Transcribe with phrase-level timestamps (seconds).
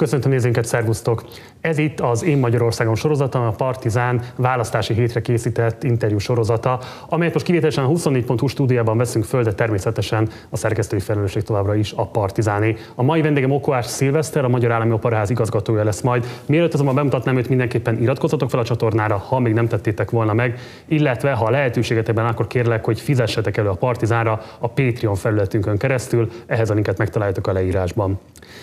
[0.00, 1.24] Köszöntöm nézőinket, szervusztok!
[1.60, 7.46] Ez itt az Én Magyarországon sorozata, a Partizán választási hétre készített interjú sorozata, amelyet most
[7.46, 12.76] kivételesen a 24.hu stúdiában veszünk föl, de természetesen a szerkesztői felelősség továbbra is a Partizáné.
[12.94, 16.26] A mai vendégem Okóás Szilveszter, a Magyar Állami Operaház igazgatója lesz majd.
[16.46, 20.58] Mielőtt azonban bemutatnám őt, mindenképpen iratkozzatok fel a csatornára, ha még nem tettétek volna meg,
[20.86, 26.70] illetve ha lehetőségetekben, akkor kérlek, hogy fizessetek elő a Partizánra a Patreon felületünkön keresztül, ehhez
[26.70, 28.18] a linket megtaláljátok a leírásban.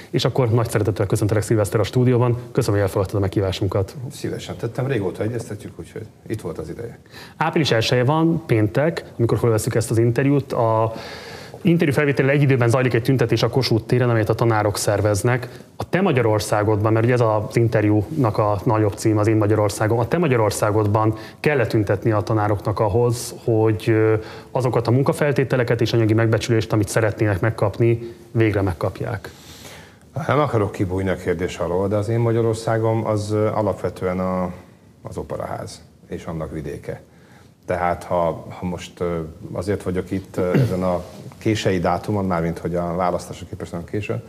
[0.10, 2.38] És akkor nagy szeretettel köszöntelek Szilveszter a stúdióban.
[2.52, 3.96] Köszönöm, hogy elfogadtad a meghívásunkat.
[4.12, 7.00] Szívesen tettem, régóta egyeztetjük, úgyhogy itt volt az ideje.
[7.38, 10.54] Április 1 van, péntek, amikor felveszünk ezt az interjút.
[10.54, 10.94] A
[11.62, 15.48] interjú felvétel egy időben zajlik egy tüntetés a Kossuth téren, amelyet a tanárok szerveznek.
[15.76, 20.08] A te Magyarországodban, mert ugye ez az interjúnak a nagyobb cím, az én Magyarországon, a
[20.08, 23.96] te Magyarországodban kell tüntetni a tanároknak ahhoz, hogy
[24.52, 29.30] azokat a munkafeltételeket és anyagi megbecsülést, amit szeretnének megkapni, végre megkapják.
[30.28, 34.52] Nem akarok kibújni a kérdés alól, de az én Magyarországom az alapvetően a,
[35.02, 37.02] az operaház és annak vidéke.
[37.66, 39.04] Tehát ha, ha most
[39.52, 41.04] azért vagyok itt ezen a
[41.38, 44.24] kései dátumon, mármint hogy a választásra képest nem késő,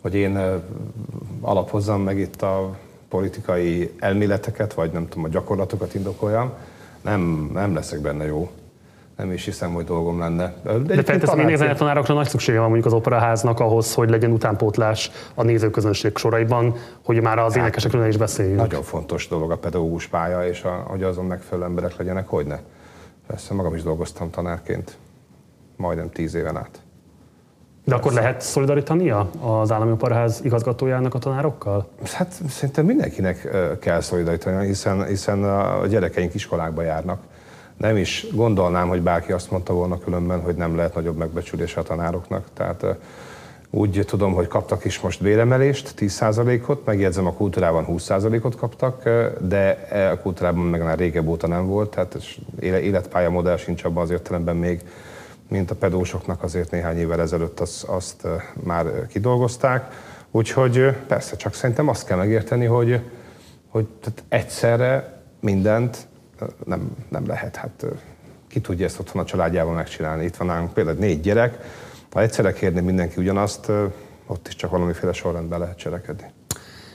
[0.00, 0.38] hogy én
[1.40, 2.76] alapozzam meg itt a
[3.08, 6.52] politikai elméleteket, vagy nem tudom, a gyakorlatokat indokoljam,
[7.00, 8.50] nem, nem leszek benne jó
[9.16, 10.54] nem is hiszem, hogy dolgom lenne.
[10.62, 14.30] De, De felteszem, én a tanárokra nagy szüksége van mondjuk az operaháznak ahhoz, hogy legyen
[14.30, 16.74] utánpótlás a nézőközönség soraiban,
[17.04, 18.56] hogy már az hát, énekesekről is beszéljünk.
[18.56, 22.58] Nagyon fontos dolog a pedagógus pálya, és a, hogy azon megfelelő emberek legyenek, hogy ne.
[23.26, 24.96] Persze magam is dolgoztam tanárként,
[25.76, 26.80] majdnem tíz éven át.
[27.84, 31.88] De akkor lehet szolidarítania az állami operaház igazgatójának a tanárokkal?
[32.02, 33.48] Hát szerintem mindenkinek
[33.80, 37.20] kell szolidarítani, hiszen, hiszen a gyerekeink iskolákba járnak
[37.82, 41.82] nem is gondolnám, hogy bárki azt mondta volna különben, hogy nem lehet nagyobb megbecsülése a
[41.82, 42.46] tanároknak.
[42.54, 42.86] Tehát
[43.70, 49.08] úgy tudom, hogy kaptak is most béremelést, 10%-ot, megjegyzem a kultúrában 20%-ot kaptak,
[49.40, 52.18] de a kultúrában meg már régebb óta nem volt, tehát
[52.60, 54.80] életpálya modell sincs abban az értelemben még,
[55.48, 58.26] mint a pedósoknak azért néhány évvel ezelőtt azt, azt
[58.64, 59.92] már kidolgozták.
[60.30, 63.00] Úgyhogy persze, csak szerintem azt kell megérteni, hogy,
[63.68, 66.10] hogy tehát egyszerre mindent
[66.64, 67.56] nem, nem lehet.
[67.56, 67.84] Hát
[68.48, 70.24] ki tudja ezt otthon a családjával megcsinálni.
[70.24, 71.58] Itt van nálunk például négy gyerek,
[72.10, 73.70] ha egyszerre kérni mindenki ugyanazt,
[74.26, 76.30] ott is csak valamiféle sorrendben lehet cselekedni.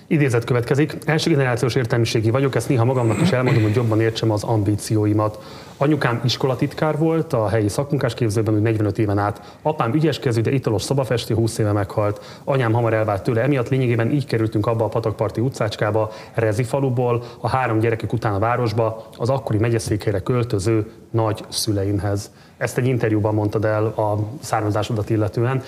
[0.09, 0.97] Idézet következik.
[1.05, 5.39] Első generációs értelmiségi vagyok, ezt néha magamnak is elmondom, hogy jobban értsem az ambícióimat.
[5.77, 9.57] Anyukám iskolatitkár volt a helyi szakmunkásképzőben, úgy 45 éven át.
[9.61, 12.39] Apám ügyeskező, de italos szobafestő, 20 éve meghalt.
[12.43, 17.47] Anyám hamar elvált tőle, emiatt lényegében így kerültünk abba a patakparti utcácskába, Rezi faluból, a
[17.47, 22.31] három gyerekük után a városba, az akkori megyeszékhelyre költöző nagy szüleimhez.
[22.57, 25.63] Ezt egy interjúban mondtad el a származásodat illetően.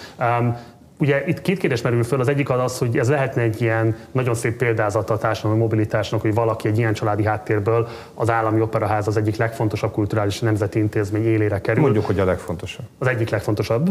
[1.00, 3.96] Ugye itt két kérdés merül föl, az egyik az az, hogy ez lehetne egy ilyen
[4.12, 9.08] nagyon szép példázata a társadalmi mobilitásnak, hogy valaki egy ilyen családi háttérből az állami operaház
[9.08, 11.82] az egyik legfontosabb kulturális nemzeti intézmény élére kerül.
[11.82, 12.86] Mondjuk, hogy a legfontosabb.
[12.98, 13.90] Az egyik legfontosabb.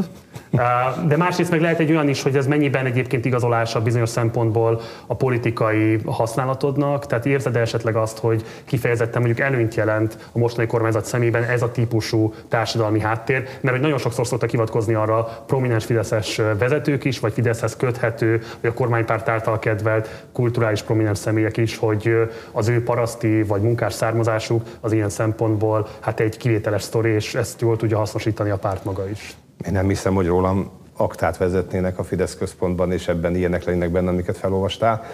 [1.09, 5.15] De másrészt meg lehet egy olyan is, hogy ez mennyiben egyébként igazolása bizonyos szempontból a
[5.15, 11.05] politikai használatodnak, tehát érzed -e esetleg azt, hogy kifejezetten mondjuk előnyt jelent a mostani kormányzat
[11.05, 16.41] szemében ez a típusú társadalmi háttér, mert hogy nagyon sokszor szoktak hivatkozni arra prominens fideszes
[16.59, 21.77] vezetők, ők is, vagy Fideszhez köthető, vagy a kormánypárt által kedvelt kulturális prominens személyek is,
[21.77, 22.11] hogy
[22.53, 27.61] az ő paraszti vagy munkás származásuk az ilyen szempontból hát egy kivételes sztori, és ezt
[27.61, 29.37] jól tudja hasznosítani a párt maga is.
[29.67, 34.09] Én nem hiszem, hogy rólam aktát vezetnének a Fidesz központban, és ebben ilyenek lennének benne,
[34.09, 35.05] amiket felolvastál.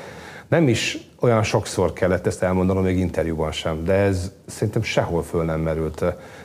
[0.49, 5.45] Nem is olyan sokszor kellett ezt elmondanom, még interjúban sem, de ez szerintem sehol föl
[5.45, 6.05] nem merült.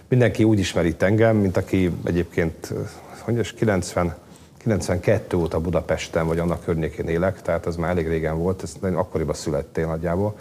[0.10, 2.74] Mindenki úgy ismeri engem, mint aki egyébként,
[3.20, 4.16] hogy 90
[4.60, 9.36] 92 óta Budapesten vagy annak környékén élek, tehát az már elég régen volt, ez akkoriban
[9.36, 10.36] születtél nagyjából.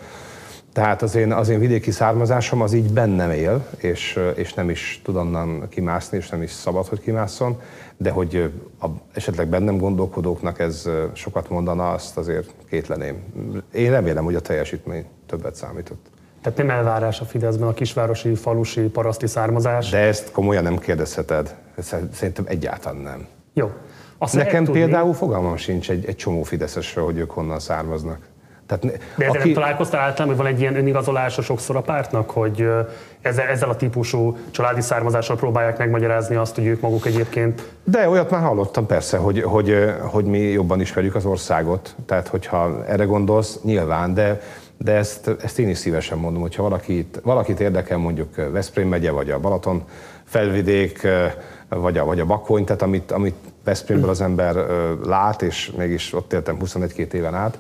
[0.73, 5.01] Tehát az én, az én vidéki származásom az így bennem él, és, és nem is
[5.05, 7.61] tud onnan kimászni, és nem is szabad, hogy kimásszon,
[7.97, 13.23] de hogy a, esetleg bennem gondolkodóknak ez sokat mondana, azt azért kétleném.
[13.73, 16.07] Én remélem, hogy a teljesítmény többet számított.
[16.43, 19.91] Tehát nem elvárás a Fideszben a kisvárosi, falusi, paraszti származás?
[19.91, 21.57] De ezt komolyan nem kérdezheted.
[22.13, 23.27] Szerintem egyáltalán nem.
[23.53, 23.71] Jó.
[24.19, 28.19] Azt Nekem tudni, például fogalmam sincs egy, egy csomó Fideszesről, hogy ők honnan származnak.
[28.69, 28.85] Tehát,
[29.17, 29.39] De ezzel aki...
[29.39, 32.69] nem találkoztál általában, hogy van egy ilyen önigazolása sokszor a pártnak, hogy
[33.23, 37.63] ezzel, ezzel a típusú családi származással próbálják megmagyarázni azt, hogy ők maguk egyébként...
[37.85, 42.85] De olyat már hallottam persze, hogy, hogy, hogy mi jobban ismerjük az országot, tehát hogyha
[42.87, 44.41] erre gondolsz, nyilván, de,
[44.79, 49.31] de ezt, ezt én is szívesen mondom, hogyha valakit, valakit érdekel mondjuk Veszprém megye, vagy
[49.31, 49.83] a Balaton
[50.25, 51.07] felvidék,
[51.69, 53.37] vagy a, vagy a Bakony, tehát amit, amit
[53.69, 54.55] Veszprémből az ember
[55.05, 57.59] lát, és mégis ott éltem 21-2 éven át,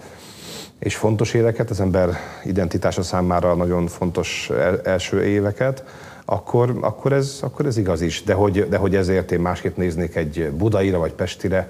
[0.79, 2.09] és fontos éveket, az ember
[2.45, 4.51] identitása számára nagyon fontos
[4.85, 5.85] első éveket,
[6.25, 8.23] akkor, akkor, ez, akkor ez igaz is.
[8.23, 11.69] De hogy, de hogy ezért én másképp néznék egy budaira, vagy pestire,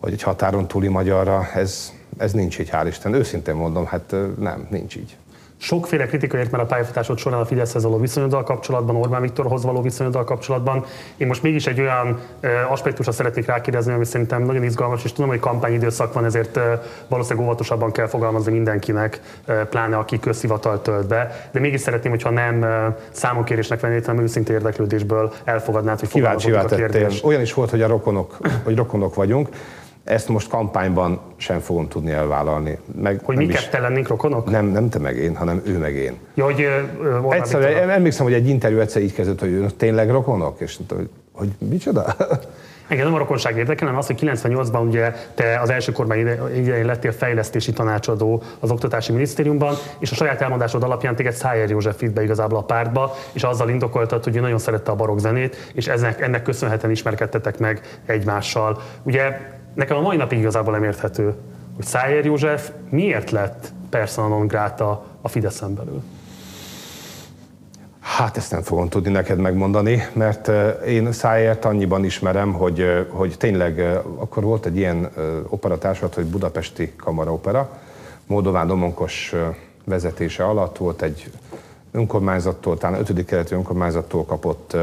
[0.00, 3.14] vagy egy határon túli magyarra, ez, ez nincs így, hál' Isten.
[3.14, 5.16] Őszintén mondom, hát nem, nincs így.
[5.58, 9.82] Sokféle kritika ért már a pályafutásod során a Fideszhez való viszonyoddal kapcsolatban, Orbán Viktorhoz való
[9.82, 10.84] viszonyoddal kapcsolatban.
[11.16, 12.20] Én most mégis egy olyan
[12.70, 16.60] aspektusra szeretnék rákérdezni, ami szerintem nagyon izgalmas, és tudom, hogy kampányidőszak van, ezért
[17.08, 19.20] valószínűleg óvatosabban kell fogalmazni mindenkinek,
[19.70, 21.48] pláne aki közhivatal tölt be.
[21.52, 22.66] De mégis szeretném, hogyha nem
[23.10, 27.24] számonkérésnek vennéd, hanem őszinte érdeklődésből elfogadnád, hogy Kíváncsi a kérdés.
[27.24, 29.48] Olyan is volt, hogy a rokonok, hogy rokonok vagyunk.
[30.06, 32.78] Ezt most kampányban sem fogom tudni elvállalni.
[33.02, 34.50] Meg hogy mi ketten lennénk rokonok?
[34.50, 36.18] Nem, nem te meg én, hanem ő meg én.
[36.34, 36.66] Ja, hogy,
[37.24, 41.48] uh, Egyszer, emlékszem, hogy egy interjú egyszer így kezdett, hogy tényleg rokonok, és hogy, hogy
[41.58, 42.04] micsoda?
[42.88, 46.18] Engem nem a rokonság érdekel, hanem az, hogy 98-ban ugye te az első kormány
[46.54, 52.00] idején lettél fejlesztési tanácsadó az Oktatási Minisztériumban, és a saját elmondásod alapján téged Szájer József
[52.00, 55.70] vitt be igazából a pártba, és azzal indokoltad, hogy ő nagyon szerette a barokk zenét,
[55.74, 58.82] és ennek, ennek köszönhetően ismerkedtetek meg egymással.
[59.02, 59.38] Ugye
[59.76, 61.34] nekem a mai napig igazából nem érthető,
[61.76, 66.02] hogy Szájer József miért lett persona non grata a Fideszen belül.
[68.00, 70.50] Hát ezt nem fogom tudni neked megmondani, mert
[70.86, 73.80] én Szájert annyiban ismerem, hogy, hogy tényleg
[74.16, 75.10] akkor volt egy ilyen
[75.48, 77.78] operatársat, hogy Budapesti Kamaraopera,
[78.26, 79.34] Módován Domonkos
[79.84, 81.30] vezetése alatt volt egy
[81.92, 83.24] önkormányzattól, talán 5.
[83.24, 84.76] keleti önkormányzattól kapott,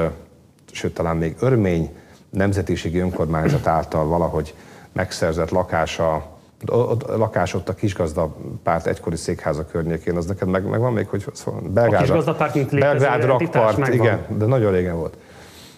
[0.72, 1.96] sőt talán még örmény
[2.30, 4.54] nemzetiségi önkormányzat által valahogy
[4.94, 6.26] megszerzett lakása,
[6.68, 11.26] ott, lakás ott a kisgazda párt egykori székháza környékén, az neked meg, megvan még, hogy
[11.34, 15.18] szóval Belgrád, a kisgazda párt, mint Belgrád rakpart, igen, de nagyon régen volt.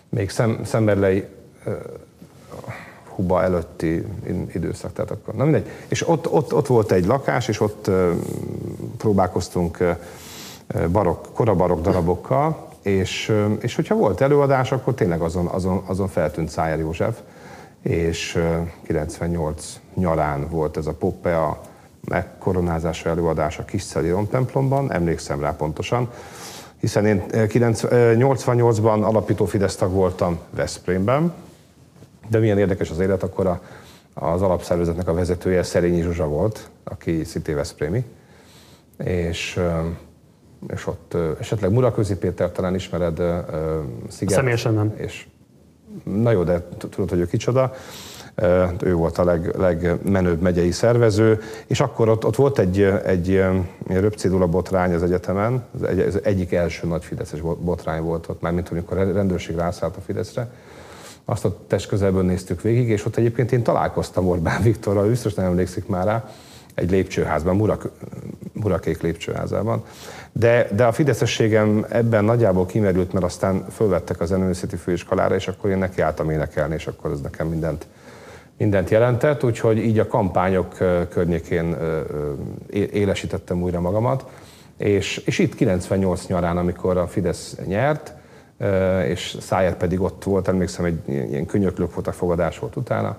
[0.09, 1.25] Még szem, Szemberlei
[3.15, 4.05] Huba előtti
[4.53, 5.69] időszak, tehát akkor, na mindegy.
[5.87, 7.89] És ott, ott, ott volt egy lakás, és ott
[8.97, 9.77] próbálkoztunk
[10.91, 16.79] barok, korabarok darabokkal, és, és hogyha volt előadás, akkor tényleg azon, azon, azon feltűnt Szájer
[16.79, 17.17] József,
[17.87, 18.39] és
[18.83, 21.61] 98 nyarán volt ez a Poppea
[22.07, 23.83] megkoronázása előadás a Kis
[24.29, 26.11] templomban, emlékszem rá pontosan,
[26.79, 31.33] hiszen én 88-ban alapító Fidesz tag voltam Veszprémben,
[32.27, 33.61] de milyen érdekes az élet, akkor a,
[34.13, 38.03] az alapszervezetnek a vezetője Szerényi Zsuzsa volt, aki szintén Veszprémi,
[39.03, 39.59] és,
[40.67, 43.21] és ott esetleg Muraközi Péter talán ismered,
[44.07, 44.35] Sziget.
[44.35, 44.93] Személyesen nem.
[44.97, 45.25] És
[46.03, 47.73] na jó, de tudod, hogy ő kicsoda,
[48.81, 53.43] ő volt a leg, legmenőbb megyei szervező, és akkor ott, ott volt egy, egy
[53.87, 58.69] röpcédula botrány az egyetemen, az egy, az egyik első nagy fideszes botrány volt ott, mármint
[58.69, 60.49] amikor a rendőrség rászállt a Fideszre.
[61.25, 65.45] Azt a test közelből néztük végig, és ott egyébként én találkoztam Orbán Viktorral, biztos nem
[65.45, 66.29] emlékszik már rá,
[66.73, 67.89] egy lépcsőházban, Murak,
[68.53, 69.83] Murakék lépcsőházában.
[70.39, 75.69] De, de a fideszességem ebben nagyjából kimerült, mert aztán fölvettek az Zenőszeti főiskolára, és akkor
[75.69, 77.87] én nekiálltam énekelni, és akkor ez nekem mindent,
[78.57, 80.77] mindent jelentett, úgyhogy így a kampányok
[81.09, 81.75] környékén
[82.71, 84.25] élesítettem újra magamat.
[84.77, 88.13] És, és itt 98 nyarán, amikor a Fidesz nyert,
[89.07, 93.17] és Szájer pedig ott volt, emlékszem, egy ilyen könyöklők volt a fogadás volt utána,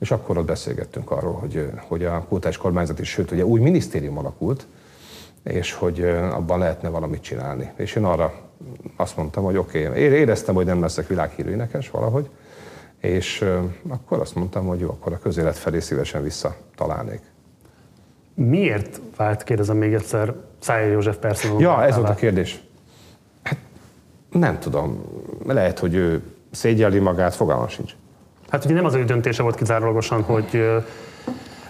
[0.00, 4.18] és akkor ott beszélgettünk arról, hogy, hogy a kultúrás kormányzat is, sőt, ugye új minisztérium
[4.18, 4.66] alakult,
[5.44, 7.70] és hogy abban lehetne valamit csinálni.
[7.76, 8.32] És én arra
[8.96, 12.28] azt mondtam, hogy oké, okay, éreztem, hogy nem leszek világhírű énekes valahogy,
[12.98, 13.44] és
[13.88, 17.20] akkor azt mondtam, hogy jó, akkor a közélet felé szívesen visszatalálnék.
[18.34, 21.60] Miért vált, kérdezem még egyszer, Szájer József personal?
[21.60, 22.60] Ja, ez volt a kérdés.
[23.42, 23.58] Hát,
[24.30, 25.04] nem tudom.
[25.46, 27.92] Lehet, hogy ő szégyelli magát, fogalma sincs.
[28.48, 30.80] Hát ugye nem az ő döntése volt kizárólagosan, hogy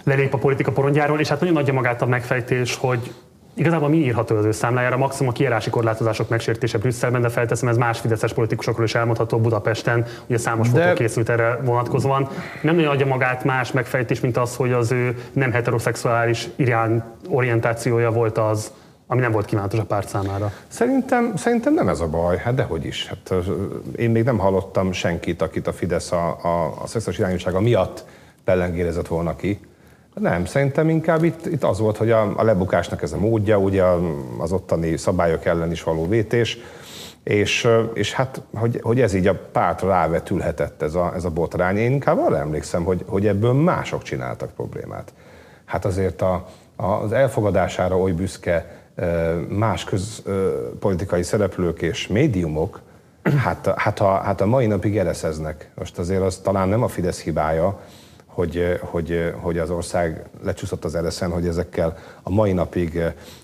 [0.03, 3.13] lelép a politika porondjáról, és hát nagyon adja magát a megfejtés, hogy
[3.53, 4.97] Igazából mi írható az ő számlájára?
[4.97, 10.05] Maximum a kiírási korlátozások megsértése Brüsszelben, de felteszem, ez más fideszes politikusokról is elmondható Budapesten,
[10.27, 10.81] ugye számos de...
[10.81, 12.29] fotó készült erre vonatkozóan.
[12.61, 18.11] Nem nagyon adja magát más megfejtés, mint az, hogy az ő nem heteroszexuális irány orientációja
[18.11, 18.71] volt az,
[19.07, 20.51] ami nem volt kívánatos a párt számára.
[20.67, 23.07] Szerintem, szerintem nem ez a baj, hát dehogy is.
[23.07, 23.33] Hát,
[23.95, 28.05] én még nem hallottam senkit, akit a Fidesz a, a, a szexuális irányúsága miatt
[28.43, 29.59] pellengérezett volna ki.
[30.21, 33.83] Nem, szerintem inkább itt, itt az volt, hogy a, a lebukásnak ez a módja, ugye
[34.37, 36.57] az ottani szabályok ellen is való vétés,
[37.23, 41.77] és, és hát, hogy, hogy ez így a pártra rávetülhetett ez a, ez a botrány.
[41.77, 45.13] Én inkább arra emlékszem, hogy, hogy ebből mások csináltak problémát.
[45.65, 48.81] Hát azért a, a, az elfogadására oly büszke
[49.49, 52.81] más közpolitikai szereplők és médiumok
[53.37, 55.71] Hát, hát, a, hát a mai napig ereszeznek.
[55.75, 57.79] Most azért az talán nem a Fidesz hibája,
[58.33, 63.01] hogy, hogy, hogy az ország lecsúszott az ereszen, hogy ezekkel a mai napig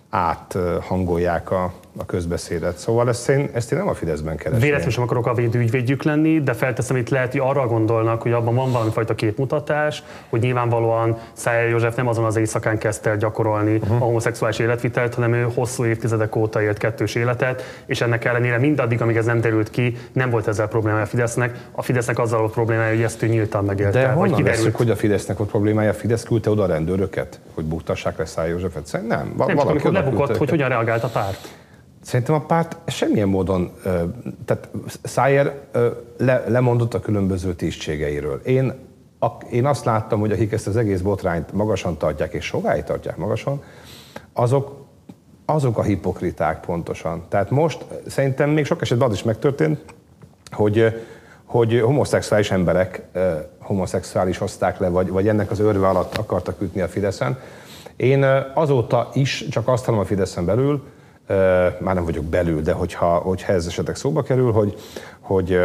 [0.10, 2.78] áthangolják a, a közbeszédet.
[2.78, 4.60] Szóval ezt én, ezt én nem a Fideszben keresem.
[4.60, 8.56] Véletlenül sem akarok a védőügyvédjük lenni, de felteszem, itt lehet, hogy arra gondolnak, hogy abban
[8.56, 13.76] van valami fajta képmutatás, hogy nyilvánvalóan Szája József nem azon az éjszakán kezdte el gyakorolni
[13.76, 14.02] uh-huh.
[14.02, 19.02] a homoszexuális életvitelt, hanem ő hosszú évtizedek óta élt kettős életet, és ennek ellenére mindaddig,
[19.02, 21.60] amíg ez nem derült ki, nem volt ezzel problémája a Fidesznek.
[21.72, 24.00] A Fidesznek azzal volt problémája, hogy ezt ő nyíltan megélte.
[24.00, 25.90] De honnan veszük, hogy a Fidesznek volt problémája?
[25.90, 28.92] A Fidesz küldte oda a rendőröket, hogy buktassák le Szája Józsefet?
[29.08, 31.57] Nem, nem csak amikor lebukott, hogy hogyan reagált a párt.
[32.08, 33.72] Szerintem a párt semmilyen módon,
[34.46, 34.70] tehát
[35.04, 35.60] Szájer
[36.18, 38.42] le, lemondott a különböző tisztségeiről.
[38.46, 38.74] Én,
[39.52, 43.64] én azt láttam, hogy akik ezt az egész botrányt magasan tartják, és sokáig tartják magasan,
[44.34, 44.86] azok,
[45.46, 47.24] azok a hipokriták pontosan.
[47.30, 49.80] Tehát most szerintem még sok esetben az is megtörtént,
[50.52, 51.02] hogy,
[51.46, 53.02] hogy homoszexuális emberek
[53.60, 57.40] homoszexuális hozták le, vagy, vagy ennek az örve alatt akartak ütni a Fideszen.
[57.96, 58.24] Én
[58.54, 60.84] azóta is csak azt hallom a Fideszen belül,
[61.80, 64.76] már nem vagyok belül, de hogyha, hogyha ez esetleg szóba kerül, hogy,
[65.20, 65.58] hogy,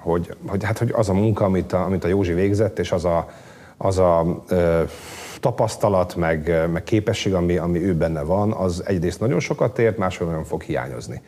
[0.00, 3.04] hogy, hogy, hát, hogy az a munka, amit a, amit a Józsi végzett, és az
[3.04, 3.28] a,
[3.76, 4.82] az a ö,
[5.40, 10.28] tapasztalat, meg, meg képesség, ami, ami ő benne van, az egyrészt nagyon sokat ért, másról
[10.28, 11.22] nagyon fog hiányozni.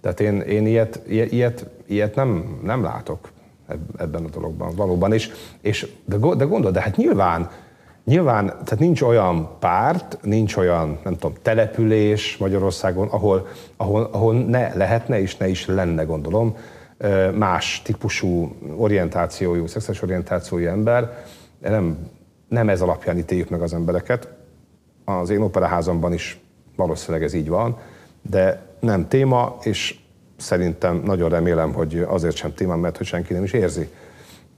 [0.00, 3.30] Tehát én, én ilyet, ilyet, ilyet nem, nem látok
[3.98, 5.12] ebben a dologban valóban.
[5.12, 7.50] És, és de, de gondol, de hát nyilván
[8.10, 14.74] Nyilván, tehát nincs olyan párt, nincs olyan, nem tudom, település Magyarországon, ahol, ahol, ahol ne
[14.74, 16.56] lehetne és ne is lenne, gondolom,
[17.34, 21.24] más típusú orientációjú, szexuális orientációjú ember.
[21.58, 21.98] Nem,
[22.48, 24.28] nem ez alapján ítéljük meg az embereket.
[25.04, 26.40] Az én operaházamban is
[26.76, 27.78] valószínűleg ez így van,
[28.30, 29.98] de nem téma, és
[30.36, 33.88] szerintem nagyon remélem, hogy azért sem téma, mert hogy senki nem is érzi,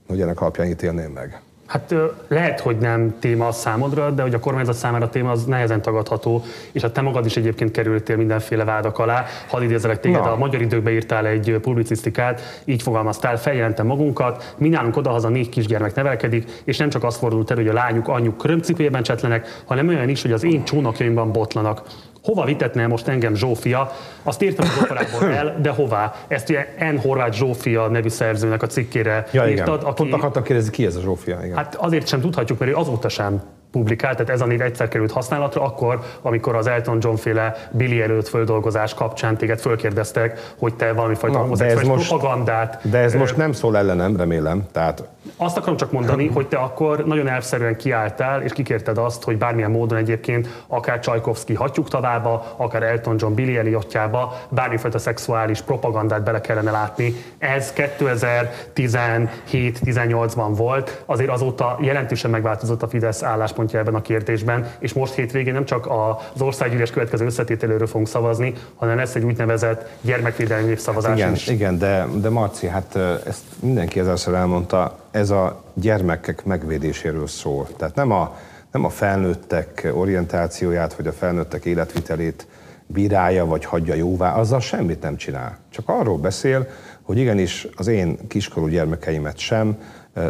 [0.07, 1.41] hogy ennek alapján ítélném meg.
[1.73, 1.95] Hát
[2.27, 5.81] lehet, hogy nem téma a számodra, de hogy a kormányzat számára a téma az nehezen
[5.81, 9.25] tagadható, és hát te magad is egyébként kerültél mindenféle vádak alá.
[9.47, 10.31] Hadd idézelek téged, Na.
[10.31, 15.95] a magyar időkbe írtál egy publicisztikát, így fogalmaztál, feljelentem magunkat, mi nálunk odahaza négy kisgyermek
[15.95, 20.09] nevelkedik, és nem csak az fordult elő, hogy a lányuk anyjuk körömcipőjében csetlenek, hanem olyan
[20.09, 21.81] is, hogy az én csónakjaimban botlanak
[22.23, 23.91] hova vitetne most engem Zsófia,
[24.23, 26.13] azt írtam az operából el, de hová?
[26.27, 26.97] Ezt ugye N.
[26.97, 29.79] Horváth Zsófia nevű szerzőnek a cikkére ja, írtad.
[29.79, 29.89] Igen.
[29.89, 31.39] Aki, Pont akartam kérdezni, ki ez a Zsófia?
[31.43, 31.55] Igen.
[31.55, 33.41] Hát azért sem tudhatjuk, mert ő azóta sem
[33.73, 38.01] publikált, tehát ez a név egyszer került használatra, akkor, amikor az Elton John féle Billy
[38.01, 42.89] előtt földolgozás kapcsán téged fölkérdeztek, hogy te valami fajta homoszexuális propagandát...
[42.89, 44.63] De ez most nem szól ellenem, remélem.
[44.71, 45.03] Tehát...
[45.37, 49.71] Azt akarom csak mondani, hogy te akkor nagyon elszerűen kiálltál, és kikérted azt, hogy bármilyen
[49.71, 56.41] módon egyébként akár Csajkovszki hatjuk tavába, akár Elton John Billy Elliotjába, bármifajta szexuális propagandát bele
[56.41, 57.13] kellene látni.
[57.37, 64.93] Ez 2017-18-ban volt, azért azóta jelentősen megváltozott a Fidesz álláspont álláspontja ebben a kérdésben, és
[64.93, 65.87] most hétvégén nem csak
[66.33, 71.47] az országgyűlés következő összetételéről fogunk szavazni, hanem lesz egy úgynevezett gyermekvédelmi népszavazás igen, is.
[71.47, 77.67] Igen, de, de Marci, hát ezt mindenki ezerszer elmondta, ez a gyermekek megvédéséről szól.
[77.77, 78.37] Tehát nem a,
[78.71, 82.47] nem a felnőttek orientációját, vagy a felnőttek életvitelét
[82.87, 85.57] bírálja, vagy hagyja jóvá, azzal semmit nem csinál.
[85.69, 86.67] Csak arról beszél,
[87.01, 89.77] hogy igenis az én kiskorú gyermekeimet sem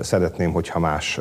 [0.01, 1.19] szeretném, hogyha más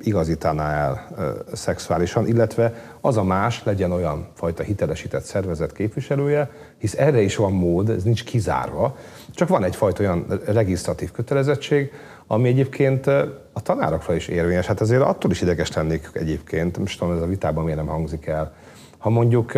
[0.00, 1.06] igazítaná el
[1.52, 7.52] szexuálisan, illetve az a más legyen olyan fajta hitelesített szervezet képviselője, hisz erre is van
[7.52, 8.96] mód, ez nincs kizárva,
[9.34, 11.92] csak van egyfajta olyan regisztratív kötelezettség,
[12.26, 13.06] ami egyébként
[13.52, 14.66] a tanárokra is érvényes.
[14.66, 18.26] Hát azért attól is ideges lennék egyébként, most tudom, ez a vitában miért nem hangzik
[18.26, 18.54] el.
[18.98, 19.52] Ha mondjuk,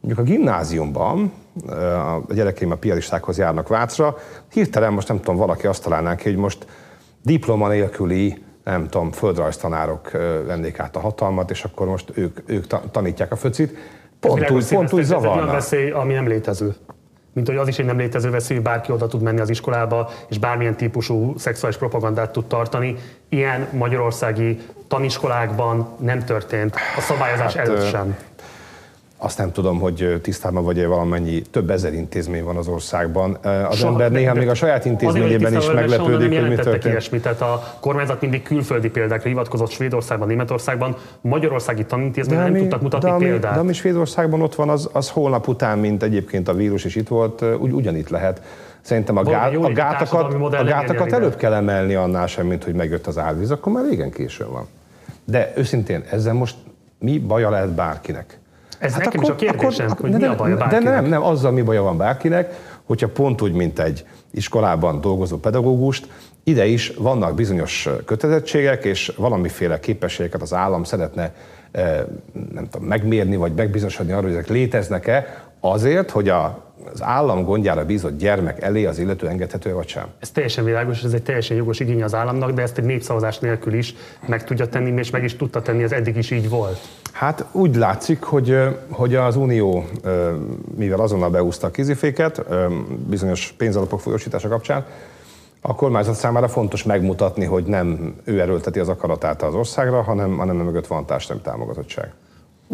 [0.00, 1.32] mondjuk a gimnáziumban
[2.28, 4.16] a gyerekeim a piaristákhoz járnak Vácra,
[4.52, 6.66] hirtelen most nem tudom, valaki azt találnánk ki, hogy most
[7.22, 10.10] diploma nélküli nem tudom, földrajztanárok
[10.46, 13.76] vennék át a hatalmat, és akkor most ők, ők tanítják a föcit.
[14.20, 15.30] Pont úgy, pont úgy zavarna.
[15.30, 16.74] Ez egy olyan veszély, ami nem létező.
[17.32, 20.10] Mint hogy az is egy nem létező veszély, hogy bárki oda tud menni az iskolába,
[20.28, 22.96] és bármilyen típusú szexuális propagandát tud tartani.
[23.28, 28.16] Ilyen magyarországi taniskolákban nem történt, a szabályozás hát, előtt sem.
[29.24, 33.38] Azt nem tudom, hogy tisztában vagy-e valamennyi, több ezer intézmény van az országban.
[33.68, 36.84] Az Soha, ember néha még a saját intézményében is meglepődik, hogy mi történt.
[36.84, 37.20] Ilyesmi.
[37.20, 43.14] Tehát a kormányzat mindig külföldi példákra hivatkozott Svédországban, Németországban, magyarországi tanintézményben nem tudtak mutatni de
[43.14, 43.54] ami, példát.
[43.54, 47.08] De ami Svédországban ott van, az, az holnap után, mint egyébként a vírus is itt
[47.08, 48.42] volt, úgy, ugyanitt lehet.
[48.80, 53.06] Szerintem a, gát, a gátakat, a gátakat előbb kell emelni annál sem, mint hogy megjött
[53.06, 54.66] az árvíz, akkor már régen későn van.
[55.24, 56.56] De őszintén, ezzel most
[56.98, 58.38] mi baja lehet bárkinek?
[58.78, 60.84] Ez hát nekem akkor, is a kérdésem, akkor, hogy de mi a baja bárkinek?
[60.84, 62.54] De nem, nem, azzal mi baja van bárkinek,
[62.84, 66.08] hogyha pont úgy, mint egy iskolában dolgozó pedagógust,
[66.44, 71.32] ide is vannak bizonyos kötelezettségek, és valamiféle képességeket az állam szeretne
[72.52, 77.84] nem tudom, megmérni, vagy megbizonyosodni arról, hogy ezek léteznek-e, azért, hogy a az állam gondjára
[77.84, 80.06] bízott gyermek elé az illető engedhető vagy sem?
[80.18, 83.74] Ez teljesen világos, ez egy teljesen jogos igény az államnak, de ezt egy népszavazás nélkül
[83.74, 83.94] is
[84.26, 86.78] meg tudja tenni, és meg is tudta tenni, ez eddig is így volt.
[87.12, 88.58] Hát úgy látszik, hogy,
[88.90, 89.84] hogy az Unió,
[90.76, 92.44] mivel azonnal beúzta a kéziféket,
[93.06, 94.84] bizonyos pénzalapok folyosítása kapcsán,
[95.60, 100.56] a kormányzat számára fontos megmutatni, hogy nem ő erőlteti az akaratát az országra, hanem, hanem
[100.56, 102.12] mögött van társadalmi támogatottság.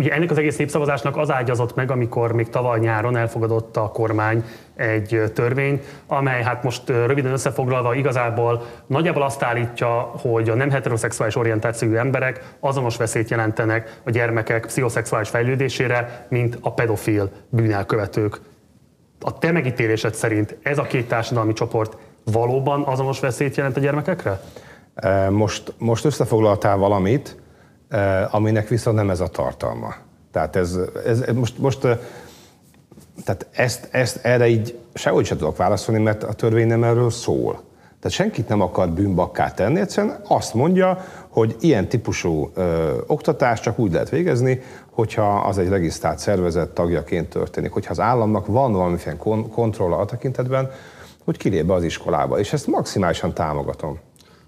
[0.00, 4.45] Ugye ennek az egész népszavazásnak az ágyazott meg, amikor még tavaly nyáron elfogadott a kormány
[4.76, 9.88] egy törvény, amely hát most röviden összefoglalva igazából nagyjából azt állítja,
[10.23, 16.73] hogy a nem heteroszexuális orientációjú emberek azonos veszélyt jelentenek a gyermekek pszichoszexuális fejlődésére, mint a
[16.73, 18.40] pedofil bűnelkövetők.
[19.21, 24.40] A te megítélésed szerint ez a két társadalmi csoport valóban azonos veszélyt jelent a gyermekekre?
[25.30, 27.37] Most, most összefoglaltál valamit,
[28.30, 29.94] aminek viszont nem ez a tartalma.
[30.32, 31.80] Tehát ez, ez most, most
[33.25, 37.68] tehát ezt, ezt erre így sehogy sem tudok válaszolni, mert a törvény nem erről szól.
[38.00, 43.78] Tehát senkit nem akar bűnbakká tenni, egyszerűen azt mondja, hogy ilyen típusú ö, oktatást csak
[43.78, 49.16] úgy lehet végezni, hogyha az egy regisztrált szervezet tagjaként történik, hogyha az államnak van valamiféle
[49.16, 50.70] kon- kontrolla a tekintetben,
[51.25, 52.38] hogy kilép be az iskolába.
[52.38, 53.99] És ezt maximálisan támogatom.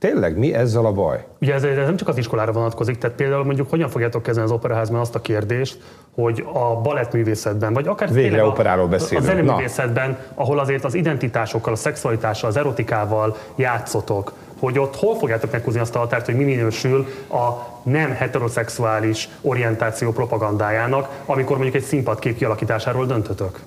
[0.02, 1.24] Tényleg, mi ezzel a baj?
[1.40, 4.54] Ugye ez, ez nem csak az iskolára vonatkozik, tehát például mondjuk hogyan fogjátok kezelni az
[4.54, 5.78] operaházban azt a kérdést,
[6.14, 9.26] hogy a balettművészetben, vagy akár Végre operáról beszélünk.
[9.26, 15.50] A zeneművészetben, ahol azért az identitásokkal, a szexualitással, az erotikával játszotok, hogy ott hol fogjátok
[15.50, 21.88] meghúzni azt a határt, hogy mi minősül a nem heteroszexuális orientáció propagandájának, amikor mondjuk egy
[21.88, 23.60] színpadkép kialakításáról döntötök?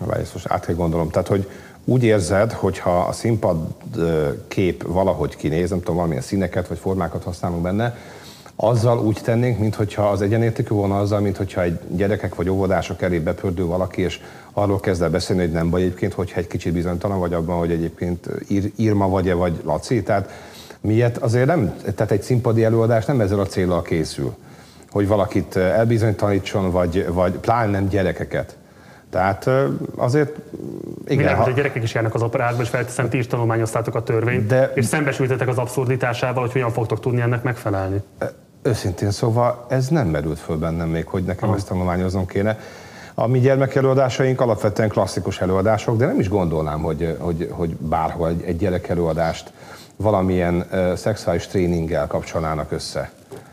[0.00, 1.10] Várj, ezt most át kell gondolom.
[1.10, 1.48] Tehát, hogy
[1.88, 3.56] úgy érzed, hogyha a színpad
[4.48, 7.96] kép valahogy kinéz, nem tudom, valamilyen színeket vagy formákat használunk benne,
[8.56, 13.66] azzal úgy tennénk, mintha az egyenértékű volna azzal, mintha egy gyerekek vagy óvodások elé bepördül
[13.66, 14.20] valaki, és
[14.52, 17.70] arról kezd el beszélni, hogy nem baj egyébként, hogyha egy kicsit bizonytalan vagy abban, hogy
[17.70, 20.02] egyébként ír, Irma vagy-e, vagy Laci.
[20.02, 20.30] Tehát
[20.80, 24.34] miért azért nem, tehát egy színpadi előadás nem ezzel a célral készül,
[24.90, 28.56] hogy valakit elbizonytalanítson, vagy, vagy pláne nem gyerekeket.
[29.16, 29.50] Tehát
[29.96, 30.36] azért
[31.04, 31.16] igen.
[31.16, 31.50] Világos, ha...
[31.50, 34.72] a gyerekek is járnak az operákba, és felteszem, ti is tanulmányoztátok a törvényt, de...
[34.74, 38.02] és szembesültetek az abszurditásával, hogy hogyan fogtok tudni ennek megfelelni.
[38.62, 41.56] Őszintén szóval ez nem merült föl bennem még, hogy nekem Aha.
[41.56, 42.58] ezt tanulmányoznom kéne.
[43.14, 48.42] A mi gyermekelőadásaink alapvetően klasszikus előadások, de nem is gondolnám, hogy, hogy, hogy bárhol egy,
[48.42, 49.52] egy gyerek előadást
[49.96, 53.10] valamilyen uh, szexuális tréninggel kapcsolnának össze.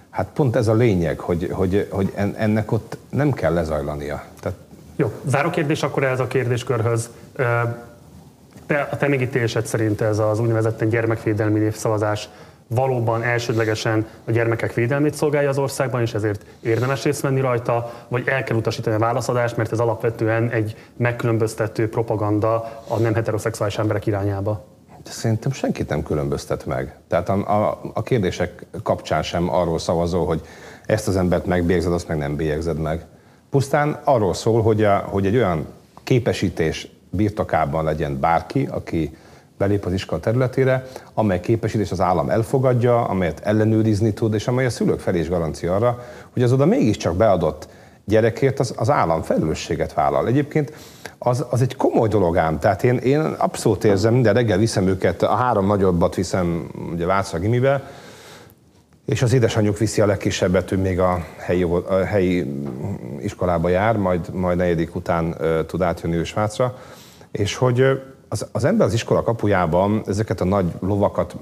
[0.10, 4.23] Hát pont ez a lényeg, hogy, hogy, hogy ennek ott nem kell lezajlania.
[4.39, 4.58] Tehát
[4.95, 7.10] jó, záró kérdés akkor ez a kérdéskörhöz.
[8.65, 12.29] Te, a te megítélésed szerint ez az úgynevezett gyermekvédelmi névszavazás
[12.67, 18.27] valóban elsődlegesen a gyermekek védelmét szolgálja az országban, és ezért érdemes részt venni rajta, vagy
[18.27, 24.06] el kell utasítani a válaszadást, mert ez alapvetően egy megkülönböztető propaganda a nem heteroszexuális emberek
[24.06, 24.65] irányába?
[25.03, 26.95] De szerintem senkit nem különböztet meg.
[27.08, 30.41] Tehát a, a, a kérdések kapcsán sem arról szavazol, hogy
[30.86, 33.06] ezt az embert megbélyegzed, azt meg nem bélyegzed meg.
[33.54, 35.66] Pusztán arról szól, hogy, a, hogy egy olyan
[36.04, 39.18] képesítés birtokában legyen bárki, aki
[39.58, 44.70] belép az iskola területére, amely képesítés az állam elfogadja, amelyet ellenőrizni tud, és amely a
[44.70, 47.68] szülők felé is garancia arra, hogy az oda mégiscsak beadott
[48.06, 50.28] gyerekért az, az állam felelősséget vállal.
[50.28, 50.74] Egyébként
[51.18, 52.60] az, az egy komoly dolog ám.
[52.60, 57.39] Tehát én, én abszolút érzem, minden reggel viszem őket, a három nagyobbat viszem ugye Vácsa
[57.39, 57.84] Gimibe,
[59.06, 62.62] és az édesanyjuk viszi a legkisebbet, ő még a helyi, a helyi
[63.20, 66.78] iskolába jár, majd, majd negyedik után uh, tud átjönni ő Svájcra,
[67.32, 71.36] és hogy az, az ember az iskola kapujában ezeket a nagy lovakat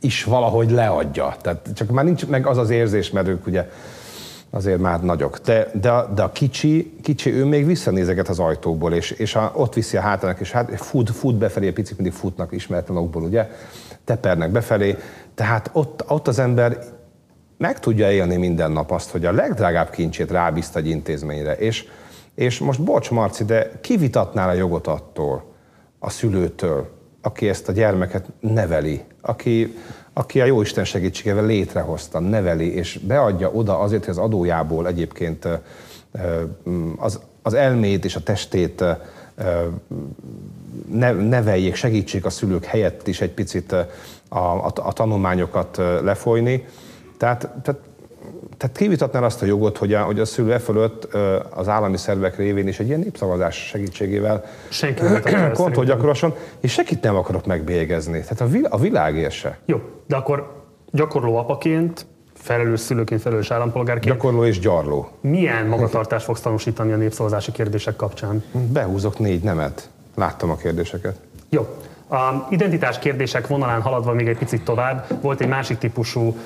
[0.00, 1.36] is valahogy leadja.
[1.40, 3.70] Tehát csak már nincs meg az az érzés, mert ők ugye
[4.50, 5.38] azért már nagyok.
[5.38, 9.74] De, de, de a kicsi, kicsi, ő még visszanézeget az ajtóból, és, és a, ott
[9.74, 13.50] viszi a hátának, és hát fut, fut befelé, a picik mindig futnak ismeretlen okból, ugye?
[14.06, 14.96] Tepernek befelé,
[15.34, 16.78] tehát ott, ott az ember
[17.58, 21.56] meg tudja élni minden nap azt, hogy a legdrágább kincsét rábízta egy intézményre.
[21.56, 21.88] És,
[22.34, 25.44] és most bocs, Marci, de kivitatnál a jogot attól,
[25.98, 26.88] a szülőtől,
[27.22, 29.76] aki ezt a gyermeket neveli, aki,
[30.12, 35.48] aki a Jóisten segítségével létrehozta, neveli, és beadja oda azért, hogy az adójából egyébként
[36.96, 38.84] az, az elmét és a testét
[41.28, 43.86] neveljék, segítsék a szülők helyett is egy picit a,
[44.28, 46.64] a, a tanulmányokat lefolyni.
[47.18, 47.80] Tehát, tehát
[48.56, 51.14] tehát kivitatnál azt a jogot, hogy a, hogy a szülő e fölött
[51.50, 54.44] az állami szervek révén is egy ilyen népszavazás segítségével
[55.52, 58.20] kontroll gyakorolson, és senkit nem akarok megbélyegezni.
[58.20, 59.58] Tehát a, vil, a világ érse.
[59.64, 64.14] Jó, de akkor gyakorló apaként, felelős szülőként, felelős állampolgárként.
[64.14, 65.08] Gyakorló és gyarló.
[65.20, 68.44] Milyen magatartást fogsz tanúsítani a népszavazási kérdések kapcsán?
[68.72, 69.90] Behúzok négy nemet.
[70.16, 71.16] Láttam a kérdéseket.
[71.48, 71.66] Jó.
[72.08, 76.36] A identitás kérdések vonalán haladva még egy picit tovább, volt egy másik típusú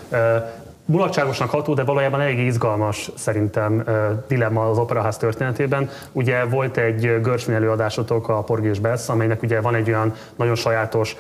[0.91, 3.85] mulatságosnak ható, de valójában elég izgalmas szerintem
[4.29, 5.91] dilemma az operaház történetében.
[6.13, 11.17] Ugye volt egy Görsvin előadásotok, a Porgés Besz, amelynek ugye van egy olyan nagyon sajátos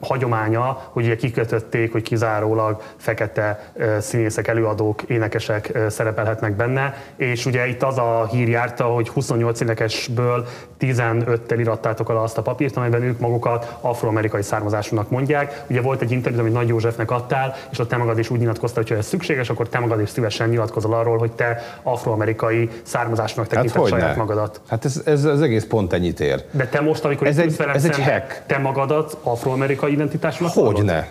[0.00, 7.82] hagyománya, hogy ugye kikötötték, hogy kizárólag fekete színészek, előadók, énekesek szerepelhetnek benne, és ugye itt
[7.82, 10.46] az a hír járta, hogy 28 énekesből
[10.80, 15.64] 15-tel irattátok alá azt a papírt, amelyben ők magukat afroamerikai származásúnak mondják.
[15.66, 18.84] Ugye volt egy interjú, amit Nagy Józsefnek adtál, és ott te magad is úgy nyilatkoztál,
[18.90, 23.80] hogyha ez szükséges, akkor te magad is szívesen nyilatkozol arról, hogy te afroamerikai származásnak tekinted
[23.80, 24.16] hát saját ne?
[24.16, 24.60] magadat.
[24.68, 26.44] Hát ez, ez, az egész pont ennyit ér.
[26.50, 28.42] De te most, amikor ez egy, ez egy hack.
[28.46, 31.06] te magadat afroamerikai identitásnak Hogy ne?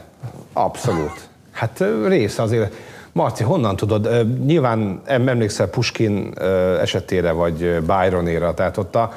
[0.53, 1.27] Abszolút.
[1.51, 2.73] Hát része azért.
[3.11, 4.09] Marci, honnan tudod?
[4.45, 6.33] Nyilván emlékszel Puskin
[6.81, 9.13] esetére, vagy Byronéra, tehát ott a,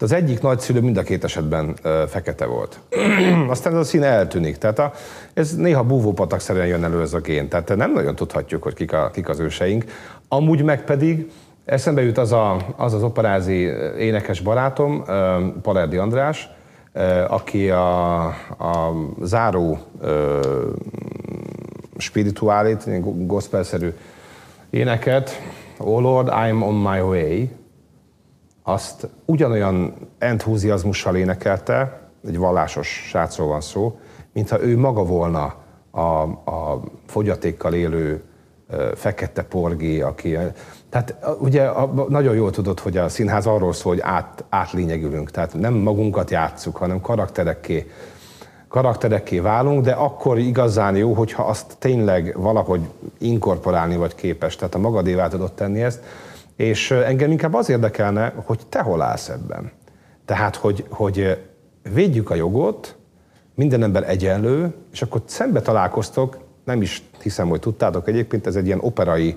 [0.00, 2.80] az egyik nagyszülő mind a két esetben ö, fekete volt.
[3.48, 4.58] Aztán ez a szín eltűnik.
[4.58, 4.92] Tehát a,
[5.34, 7.48] ez néha búvópatak szerűen jön elő ez a gén.
[7.48, 9.84] Tehát nem nagyon tudhatjuk, hogy kik, a, kik az őseink.
[10.28, 11.30] Amúgy meg pedig
[11.64, 15.04] eszembe jut az a, az, az operázi énekes barátom,
[15.62, 16.48] Palerdi András,
[17.28, 18.24] aki a,
[18.58, 19.78] a záró
[21.96, 22.88] spirituálit,
[23.26, 23.92] gospelszerű
[24.70, 25.40] éneket,
[25.78, 27.48] Oh Lord, I'm on my way,
[28.66, 33.98] azt ugyanolyan enthuziazmussal énekelte, egy vallásos srácról van szó,
[34.32, 35.54] mintha ő maga volna
[35.90, 36.00] a,
[36.50, 38.22] a fogyatékkal élő
[38.94, 40.38] fekete porgé, aki...
[40.88, 45.54] Tehát ugye a, nagyon jól tudod, hogy a színház arról szól, hogy át, átlényegülünk, tehát
[45.54, 47.90] nem magunkat játsszuk, hanem karakterekké,
[48.68, 52.80] karakterekké válunk, de akkor igazán jó, hogyha azt tényleg valahogy
[53.18, 56.02] inkorporálni vagy képes, tehát a magadévá tudod tenni ezt,
[56.56, 59.72] és engem inkább az érdekelne, hogy te hol állsz ebben.
[60.24, 61.42] Tehát, hogy, hogy
[61.92, 62.96] védjük a jogot,
[63.54, 68.66] minden ember egyenlő, és akkor szembe találkoztok, nem is hiszem, hogy tudtátok egyébként, ez egy
[68.66, 69.36] ilyen operai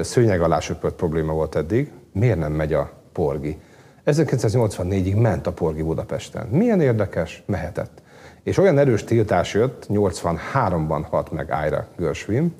[0.00, 0.58] szőnyeg alá
[0.96, 1.92] probléma volt eddig.
[2.12, 3.58] Miért nem megy a porgi?
[4.06, 6.46] 1984-ig ment a porgi Budapesten.
[6.46, 8.02] Milyen érdekes, mehetett.
[8.42, 12.54] És olyan erős tiltás jött, 83-ban halt meg Ira Gershwin,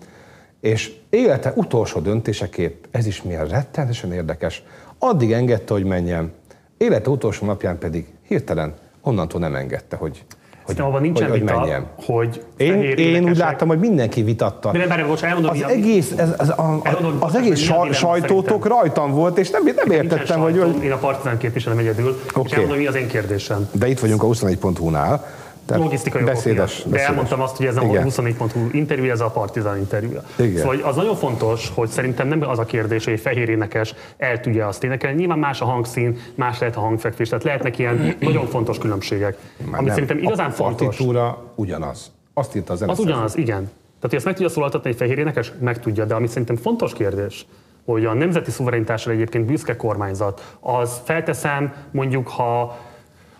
[0.60, 4.62] és élete utolsó döntéseképp, ez is milyen rettenetesen érdekes,
[4.98, 6.32] addig engedte, hogy menjen,
[6.76, 10.24] élete utolsó napján pedig hirtelen onnantól nem engedte, hogy
[10.64, 11.86] hogy, abban nincsen hogy, vita, menjem.
[12.04, 14.70] hogy én, én úgy láttam, hogy mindenki vitatta.
[14.70, 19.10] De nem, most elmondom, az, egész, ez, ez, a, elmondom, az egész saj, sajtótok rajtam
[19.10, 20.82] volt, és nem, nem értettem, hogy...
[20.82, 22.42] Én a Partizán képviselem egyedül, okay.
[22.46, 23.68] és elmondom, mi az én kérdésem.
[23.72, 25.26] De itt vagyunk a 21.hu-nál.
[25.68, 29.30] Tehát logisztikai beszédes, okok De elmondtam azt, hogy ez nem a 24.hu interjú, ez a
[29.30, 30.10] Partizan interjú.
[30.56, 34.40] Szóval az nagyon fontos, hogy szerintem nem az a kérdés, hogy egy fehér énekes el
[34.40, 35.18] tudja azt énekelni.
[35.18, 39.38] Nyilván más a hangszín, más lehet a hangfekvés, tehát lehetnek ilyen nagyon fontos különbségek.
[39.56, 39.94] Már ami nem.
[39.94, 40.86] szerintem igazán a fontos.
[40.86, 42.12] Partitúra ugyanaz.
[42.34, 43.62] Azt írta az Az ugyanaz, igen.
[43.62, 46.92] Tehát, hogy ezt meg tudja szólaltatni egy fehér énekes, meg tudja, de ami szerintem fontos
[46.92, 47.46] kérdés,
[47.84, 52.78] hogy a nemzeti szuverenitásra egyébként büszke kormányzat, az felteszem mondjuk, ha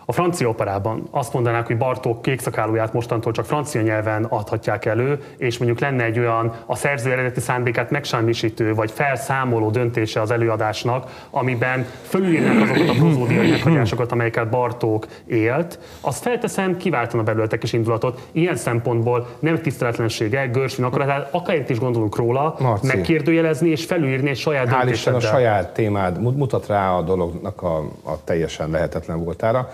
[0.09, 5.57] a francia operában azt mondanák, hogy Bartók kékszakálóját mostantól csak francia nyelven adhatják elő, és
[5.57, 11.85] mondjuk lenne egy olyan a szerző eredeti szándékát megsemmisítő vagy felszámoló döntése az előadásnak, amiben
[12.07, 18.27] fölülírnak azokat a prozódiai meghagyásokat, amelyeket Bartók élt, az felteszem kiváltana belőle és indulatot.
[18.31, 22.87] Ilyen szempontból nem tiszteletlensége, Görsvin akaratát, akárért is gondolunk róla, Marci.
[22.87, 27.77] megkérdőjelezni és felülírni egy saját Hál' Isten a saját témád mutat rá a dolognak a,
[28.03, 29.69] a teljesen lehetetlen voltára.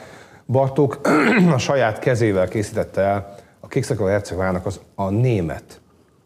[0.46, 1.00] Bartók
[1.54, 5.82] a saját kezével készítette el a Kékszakó hercegvának az a német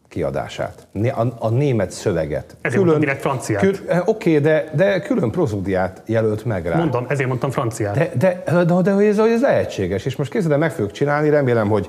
[0.08, 2.56] kiadását, a, a német szöveget.
[2.60, 3.62] Ezért külön, direkt franciát.
[3.62, 6.76] Kül, eh, oké, okay, de, de külön prozódiát jelölt meg rá.
[6.76, 7.94] Mondom, ezért mondtam franciát.
[7.94, 11.28] De, de, de, de, de hogy, ez, ez lehetséges, és most készítem, meg fogjuk csinálni,
[11.28, 11.88] remélem, hogy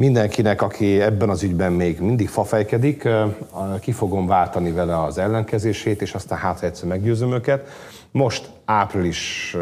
[0.00, 3.08] mindenkinek, aki ebben az ügyben még mindig fafejkedik,
[3.80, 7.68] ki fogom váltani vele az ellenkezését, és aztán hát egyszer meggyőzöm őket.
[8.10, 9.56] Most április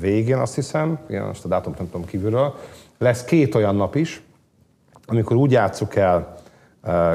[0.00, 2.54] végén, azt hiszem, igen, azt a dátumot nem tudom kívülről,
[2.98, 4.22] lesz két olyan nap is,
[5.06, 6.36] amikor úgy játsszuk el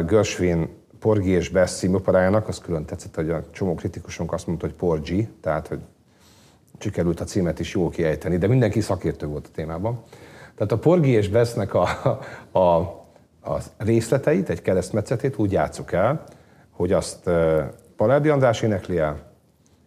[0.07, 4.65] Gershwin Porgy és Bess című operájának, az külön tetszett, hogy a csomó kritikusunk azt mondta,
[4.65, 5.79] hogy Porgy, tehát hogy
[6.79, 10.03] sikerült a címet is jól kiejteni, de mindenki szakértő volt a témában.
[10.61, 11.87] Tehát a Porgy és Bessnek a,
[12.51, 12.59] a,
[13.41, 16.23] a részleteit, egy keresztmetszetét úgy játsszuk el,
[16.69, 17.29] hogy azt
[17.95, 19.19] Paládi András énekli el,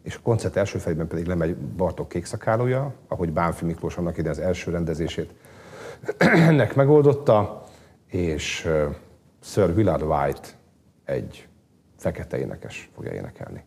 [0.02, 4.38] és a koncert első fejében pedig lemegy Bartók kékszakálója, ahogy Bánfi Miklós annak ide az
[4.38, 5.34] első rendezését
[6.48, 7.62] ennek megoldotta,
[8.06, 8.68] és
[9.40, 10.48] Sir Willard White
[11.04, 11.48] egy
[11.96, 13.64] fekete énekes fogja énekelni.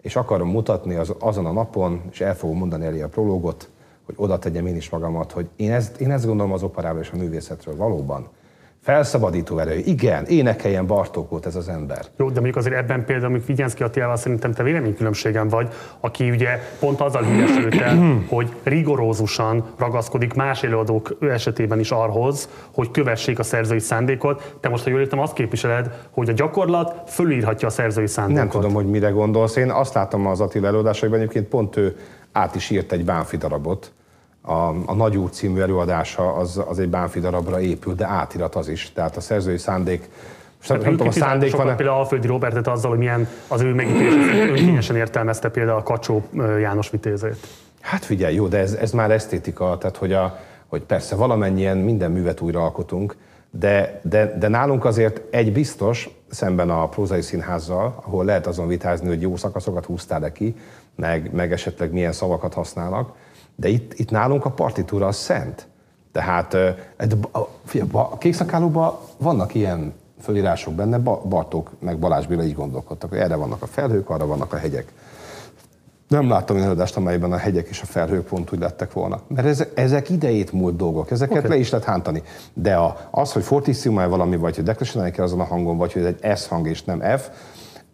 [0.00, 3.70] És akarom mutatni az, azon a napon, és el fogom mondani elé a prológot,
[4.06, 7.10] hogy oda tegyem én is magamat, hogy én ezt, én ezt gondolom az operáról és
[7.10, 8.28] a művészetről valóban
[8.84, 9.76] Felszabadító erő.
[9.84, 12.04] Igen, énekeljen Bartók volt ez az ember.
[12.16, 15.68] Jó, de mondjuk azért ebben például, amik Vigyenszki Attilával szerintem te véleménykülönbségen vagy,
[16.00, 17.96] aki ugye pont azzal híresült el,
[18.28, 24.56] hogy rigorózusan ragaszkodik más előadók esetében is arhoz, hogy kövessék a szerzői szándékot.
[24.60, 28.42] Te most, ha jól értem, azt képviseled, hogy a gyakorlat fölírhatja a szerzői szándékot.
[28.42, 29.56] Nem tudom, hogy mire gondolsz.
[29.56, 31.96] Én azt látom az Attila előadásaiban, egyébként pont ő
[32.34, 33.92] át is írt egy Bánfi darabot,
[34.42, 34.52] a,
[34.86, 38.92] a Nagy úr című előadása az, az egy Bánfi darabra épül, de átirat az is.
[38.92, 40.08] Tehát a szerzői szándék
[40.68, 44.48] nem, nem tudom, a szándék van Például Alföldi Robertet azzal, hogy milyen az ő megítélését
[44.48, 46.22] önkényesen értelmezte például a Kacsó
[46.60, 47.46] János vitézét.
[47.80, 52.10] Hát figyelj, jó, de ez, ez már esztétika, tehát hogy, a, hogy persze valamennyien minden
[52.10, 53.16] művet újra alkotunk,
[53.50, 59.08] de, de, de nálunk azért egy biztos, szemben a prózai színházzal, ahol lehet azon vitázni,
[59.08, 60.56] hogy jó szakaszokat húztál-e ki,
[60.96, 63.12] meg, meg esetleg milyen szavakat használnak,
[63.56, 65.66] de itt, itt nálunk a partitúra a szent.
[66.12, 66.54] Tehát
[67.92, 73.62] a kékszakálóban vannak ilyen fölírások benne, Bartók meg Balázs Béla így gondolkodtak, hogy erre vannak
[73.62, 74.92] a felhők, arra vannak a hegyek.
[76.08, 79.20] Nem láttam olyan előadást, amelyben a hegyek és a felhők pont úgy lettek volna.
[79.26, 81.50] Mert ezek, ezek idejét múlt dolgok, ezeket okay.
[81.50, 82.22] le is lehet hántani.
[82.52, 86.04] De a, az, hogy fortissimo valami, vagy hogy dekresinálni kell azon a hangon, vagy hogy
[86.04, 87.28] egy S hang és nem F,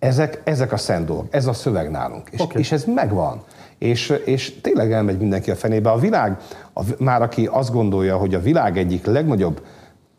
[0.00, 2.28] ezek, ezek a szent dolgok, ez a szöveg nálunk.
[2.30, 2.60] És, okay.
[2.60, 3.42] és ez megvan
[3.80, 5.90] és, és tényleg elmegy mindenki a fenébe.
[5.90, 6.38] A világ,
[6.74, 9.64] a, már aki azt gondolja, hogy a világ egyik legnagyobb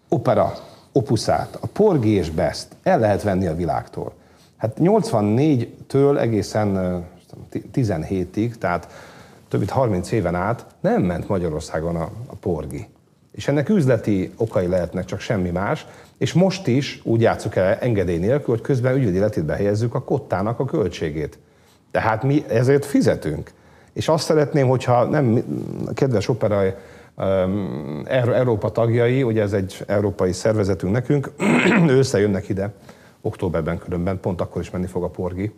[0.09, 0.53] opera
[0.91, 4.13] opuszát, a Porgy és Best el lehet venni a világtól.
[4.57, 7.03] Hát 84-től egészen
[7.73, 8.87] 17-ig, tehát
[9.47, 12.87] több mint 30 éven át nem ment Magyarországon a, a Porgy.
[13.31, 15.85] És ennek üzleti okai lehetnek, csak semmi más.
[16.21, 20.59] És most is úgy játszuk el engedély nélkül, hogy közben ügyvédi letétbe helyezzük a kottának
[20.59, 21.39] a költségét.
[21.91, 23.51] Tehát mi ezért fizetünk.
[23.93, 25.43] És azt szeretném, hogyha nem
[25.93, 26.73] kedves operai
[28.05, 31.31] Európa tagjai, ugye ez egy európai szervezetünk nekünk,
[31.87, 32.73] összejönnek ide,
[33.21, 35.51] októberben különben, pont akkor is menni fog a porgi,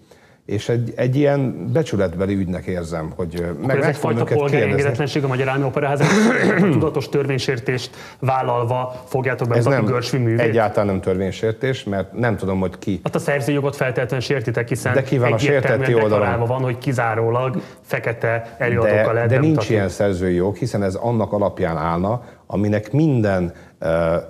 [0.45, 5.47] és egy, egy ilyen becsületbeli ügynek érzem, hogy meg ez egyfajta polgári engedetlenség a Magyar
[5.47, 6.05] Állami Operaház, a
[6.71, 10.39] tudatos törvénysértést vállalva fogjátok be ez nem, művét?
[10.39, 12.99] egyáltalán nem törvénysértés, mert nem tudom, hogy ki.
[13.03, 16.45] Hát a szerzőjogot feltétlenül sértitek, hiszen de ki van a sérteti oldalon?
[16.45, 21.33] van, hogy kizárólag fekete előadókkal de, lehet De nincs ilyen szerzői jog, hiszen ez annak
[21.33, 22.21] alapján állna,
[22.53, 23.53] aminek minden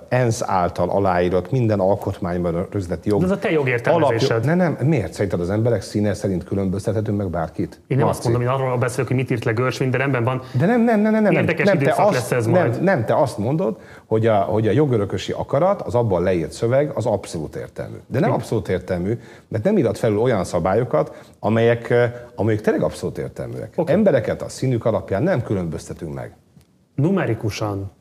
[0.08, 3.20] ENSZ által aláírott minden alkotmányban rögzített jog.
[3.20, 4.44] De ez a te jogértelmezésed.
[4.44, 7.80] Ne, nem, miért szerinted az emberek színe szerint különböztethetünk meg bárkit?
[7.86, 8.18] Én nem Marci.
[8.18, 10.42] azt mondom, hogy arról beszélek, hogy mit írt le Görsvin, de rendben van.
[10.58, 11.32] De nem, nem, nem, nem, nem.
[11.32, 12.82] Érdekes nem, te azt, lesz ez nem, majd.
[12.82, 17.06] Nem, te azt mondod, hogy a, hogy a jogörökösi akarat, az abban leírt szöveg, az
[17.06, 17.96] abszolút értelmű.
[18.06, 21.94] De nem abszolút értelmű, mert nem írat felül olyan szabályokat, amelyek,
[22.34, 23.72] amelyek tényleg abszolút értelműek.
[23.76, 23.94] Okay.
[23.94, 26.34] Embereket a színük alapján nem különböztetünk meg.
[26.94, 27.92] Numerikusan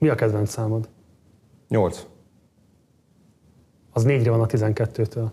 [0.00, 0.88] mi a kedvenc számod?
[1.68, 2.06] 8.
[3.92, 5.30] Az négyre van a 12-től.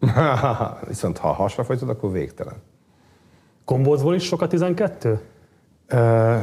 [0.88, 2.56] Viszont ha hasra folytod, akkor végtelen.
[3.64, 5.20] Kombózból is sok a 12?
[5.92, 6.40] Uh,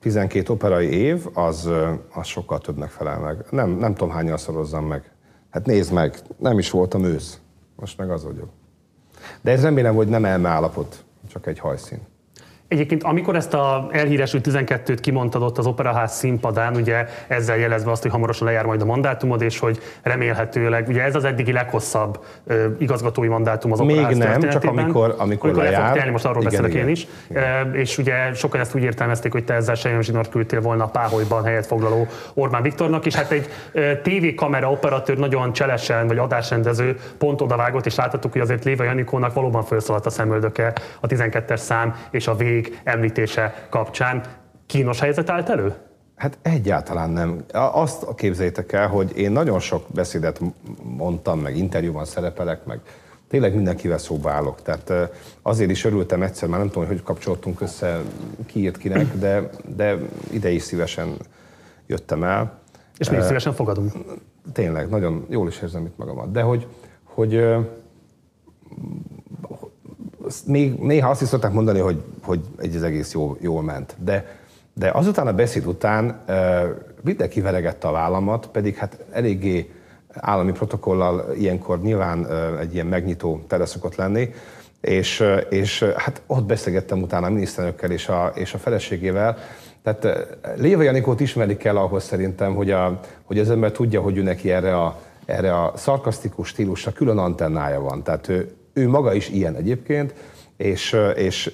[0.00, 1.70] 12 operai év, az,
[2.12, 3.46] az sokkal többnek felel meg.
[3.50, 5.12] Nem, nem tudom hányan szorozzam meg.
[5.50, 7.40] Hát nézd meg, nem is voltam ősz.
[7.76, 8.48] Most meg az vagyok.
[9.40, 12.00] De ez remélem, hogy nem elmeállapot, csak egy hajszín.
[12.68, 18.02] Egyébként amikor ezt a elhíresült 12-t kimondtad ott az Operaház színpadán, ugye ezzel jelezve azt,
[18.02, 22.66] hogy hamarosan lejár majd a mandátumod, és hogy remélhetőleg, ugye ez az eddigi leghosszabb ö,
[22.78, 25.96] igazgatói mandátum az Operaház Még nem, csak amikor, amikor, amikor lejár.
[25.96, 27.06] Telni, most arról igen, beszélek igen, én is.
[27.30, 27.74] Igen.
[27.74, 31.44] És ugye sokan ezt úgy értelmezték, hogy te ezzel Sejem Zsinort küldtél volna a Páholyban
[31.44, 33.48] helyet foglaló Orbán Viktornak, és hát egy
[34.02, 39.62] tévékamera operatőr nagyon cselesen, vagy adásrendező pont odavágott, és láthattuk, hogy azért Léva Janikónak valóban
[39.62, 44.22] felszaladt a szemöldöke a 12-es szám és a vég említése kapcsán
[44.66, 45.74] kínos helyzet állt elő?
[46.16, 47.44] Hát egyáltalán nem.
[47.52, 50.40] Azt képzeljétek el, hogy én nagyon sok beszédet
[50.82, 52.80] mondtam, meg interjúban szerepelek, meg
[53.28, 54.62] tényleg mindenkivel szóba állok.
[54.62, 54.92] Tehát
[55.42, 58.00] azért is örültem egyszer, már nem tudom, hogy kapcsoltunk össze,
[58.46, 59.96] ki írt kinek, de, de
[60.30, 61.16] ide is szívesen
[61.86, 62.58] jöttem el.
[62.98, 63.92] És még szívesen fogadunk.
[64.52, 66.30] Tényleg, nagyon jól is érzem itt magamat.
[66.30, 66.66] De hogy,
[67.02, 67.44] hogy
[70.46, 73.94] még néha azt is szokták mondani, hogy, hogy egy az egész jó, jól ment.
[73.98, 74.36] De,
[74.72, 76.24] de azután a beszéd után
[77.02, 79.70] mindenki veregette a vállamat, pedig hát eléggé
[80.14, 82.26] állami protokollal ilyenkor nyilván
[82.60, 84.34] egy ilyen megnyitó tere szokott lenni,
[84.80, 89.38] és, és hát ott beszélgettem utána a miniszterelnökkel és a, és a feleségével,
[89.84, 94.22] tehát Léva Janikót ismerik el ahhoz szerintem, hogy, a, hogy az ember tudja, hogy ő
[94.22, 98.02] neki erre a, erre a szarkasztikus stílusra külön antennája van.
[98.02, 100.14] Tehát ő, ő maga is ilyen egyébként,
[100.56, 101.52] és, és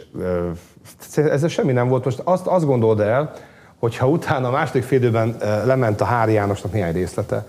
[1.15, 2.05] ezzel semmi nem volt.
[2.05, 3.33] Most azt, azt gondold el,
[3.79, 7.47] hogyha utána a második félidőben lement a Hári Jánosnak néhány részlete,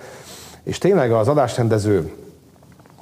[0.63, 2.11] és tényleg az adásrendező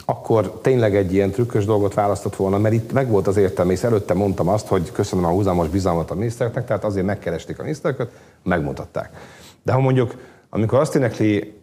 [0.05, 3.83] akkor tényleg egy ilyen trükkös dolgot választott volna, mert itt meg volt az értelme, és
[3.83, 8.11] előtte mondtam azt, hogy köszönöm a húzamos bizalmat a minisztereknek, tehát azért megkeresték a minisztereket,
[8.43, 9.09] megmutatták.
[9.63, 10.15] De ha mondjuk,
[10.49, 11.57] amikor azt énekli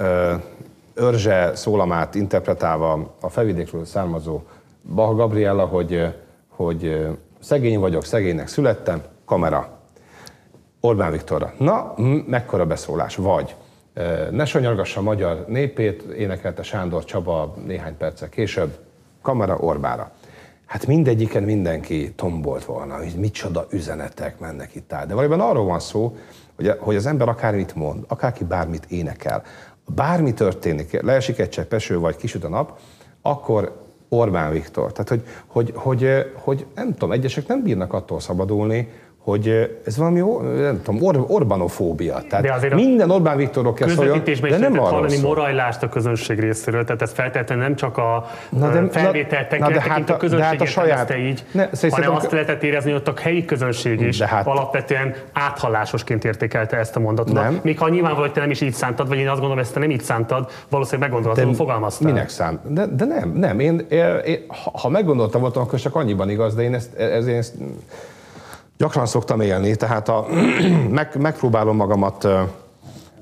[0.94, 4.40] Örzse szólamát interpretálva a felvidékről származó
[4.94, 6.14] Bach Gabriella, hogy,
[6.48, 7.08] hogy
[7.40, 9.78] szegény vagyok, szegénynek születtem, kamera.
[10.80, 11.52] Orbán Viktorra.
[11.58, 11.94] Na,
[12.26, 13.16] mekkora beszólás.
[13.16, 13.54] Vagy
[14.30, 18.78] ne sanyargassa a magyar népét, énekelte Sándor Csaba néhány perccel később,
[19.22, 20.10] kamera Orbára.
[20.66, 25.06] Hát mindegyiken mindenki tombolt volna, hogy micsoda üzenetek mennek itt át.
[25.06, 26.16] De valójában arról van szó,
[26.56, 29.42] hogy, hogy az ember akármit mond, akárki bármit énekel,
[29.94, 32.78] bármi történik, leesik egy csepp eső, vagy kisüt a nap,
[33.22, 34.92] akkor Orbán Viktor.
[34.92, 38.88] Tehát, hogy, hogy, hogy, hogy nem tudom, egyesek nem bírnak attól szabadulni,
[39.26, 40.20] hogy ez valami,
[40.60, 42.22] nem tudom, Or- Orbanofóbia.
[42.28, 45.28] Tehát de azért minden Orbán Viktorról kell szóljon, de nem arról hallani szól.
[45.28, 49.80] morajlást a közönség részéről, tehát ez feltétlenül nem csak a na de, felvétel na, de
[49.80, 53.20] hát, a közönség hát a saját, így, ne, hanem azt lehetett érezni, hogy ott a
[53.20, 57.34] helyi közönség is de hát, alapvetően áthallásosként értékelte ezt a mondatot.
[57.34, 57.60] Nem.
[57.62, 59.80] Még ha nyilvánvaló, hogy te nem is így szántad, vagy én azt gondolom, ezt te
[59.80, 62.12] nem így szántad, valószínűleg meggondolatlanul fogalmaztál.
[62.12, 62.72] Minek szánt?
[62.72, 63.60] De, de nem, nem.
[63.60, 64.38] Én, én, én,
[64.72, 67.54] ha meggondoltam voltam, akkor csak annyiban igaz, de én ezt, ez, én ezt
[68.78, 70.26] gyakran szoktam élni, tehát a,
[70.90, 72.28] meg, megpróbálom magamat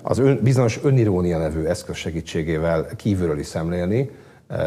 [0.02, 4.10] az ön, bizonyos önirónia nevű eszköz segítségével kívülről is szemlélni,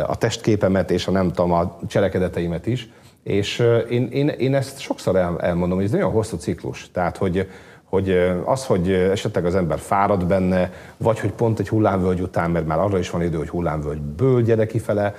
[0.07, 2.89] a testképemet és a nem tudom, a cselekedeteimet is,
[3.23, 6.89] és én, én, én ezt sokszor el, elmondom, hogy ez nagyon hosszú ciklus.
[6.91, 7.49] Tehát, hogy,
[7.83, 12.67] hogy az, hogy esetleg az ember fárad benne, vagy hogy pont egy hullámvölgy után, mert
[12.67, 15.15] már arra is van idő, hogy hullámvölgyből gyere kifele,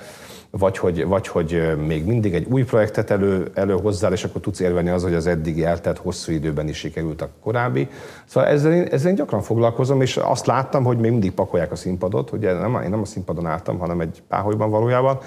[0.51, 4.89] vagy hogy, vagy hogy még mindig egy új projektet elő, előhozzál, és akkor tudsz érvelni
[4.89, 7.87] az, hogy az eddigi eltelt hosszú időben is sikerült a korábbi.
[8.25, 11.75] Szóval ezzel én, ezzel én gyakran foglalkozom, és azt láttam, hogy még mindig pakolják a
[11.75, 15.19] színpadot, ugye nem, én nem a színpadon álltam, hanem egy páholyban valójában,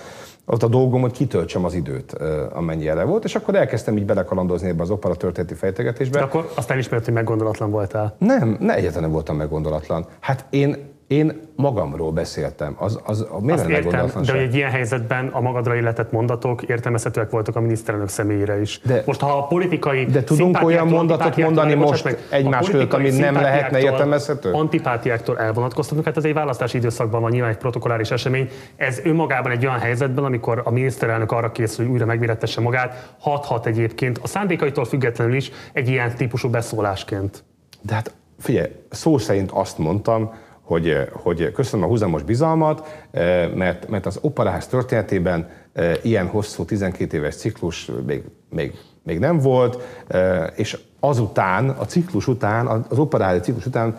[0.44, 2.12] ott a dolgom, hogy kitöltsem az időt,
[2.52, 6.18] amennyi erre volt, és akkor elkezdtem így belekalandozni ebbe az opera történeti fejtegetésbe.
[6.18, 8.14] De akkor azt elismert, hogy meggondolatlan voltál?
[8.18, 10.06] Nem, ne egyetlen nem voltam meggondolatlan.
[10.20, 12.76] Hát én én magamról beszéltem.
[12.78, 17.30] Az, az, miért Azt értem, de hogy egy ilyen helyzetben a magadra illetett mondatok értelmezhetőek
[17.30, 18.80] voltak a miniszterelnök személyére is.
[18.84, 23.10] De, most ha a politikai De tudunk olyan mondatot mondani most meg, egymás között, ami
[23.10, 24.52] nem lehetne értelmezhető?
[24.52, 28.48] Antipátiáktól elvonatkoztatunk, hát ez egy választási időszakban van nyilván egy protokolláris esemény.
[28.76, 33.66] Ez önmagában egy olyan helyzetben, amikor a miniszterelnök arra készül, hogy újra megmérettesse magát, hathat
[33.66, 37.44] egyébként a szándékaitól függetlenül is egy ilyen típusú beszólásként.
[37.80, 40.32] De hát figyelj, szó szerint azt mondtam,
[40.62, 46.64] hogy, hogy köszönöm a húzamos bizalmat, eh, mert, mert az operáház történetében eh, ilyen hosszú
[46.64, 52.98] 12 éves ciklus még, még, még nem volt, eh, és azután, a ciklus után, az
[52.98, 53.98] operáházi ciklus után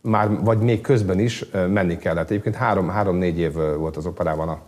[0.00, 2.30] már, vagy még közben is menni kellett.
[2.30, 4.60] Egyébként három, három-négy év volt az operában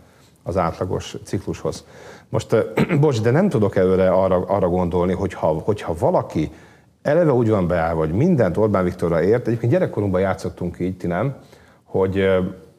[0.43, 1.85] az átlagos ciklushoz.
[2.29, 2.55] Most,
[2.99, 6.51] bocs, de nem tudok előre arra, arra gondolni, hogyha, hogyha valaki
[7.01, 9.47] eleve úgy van beállva, hogy mindent Orbán Viktorra ért.
[9.47, 11.35] Egyébként gyerekkorunkban játszottunk így, ti nem,
[11.83, 12.15] hogy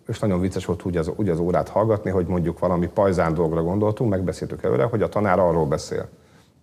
[0.08, 3.62] és nagyon vicces volt úgy az, úgy az órát hallgatni, hogy mondjuk valami pajzán dolgra
[3.62, 6.08] gondoltunk, megbeszéltük előre, hogy a tanár arról beszél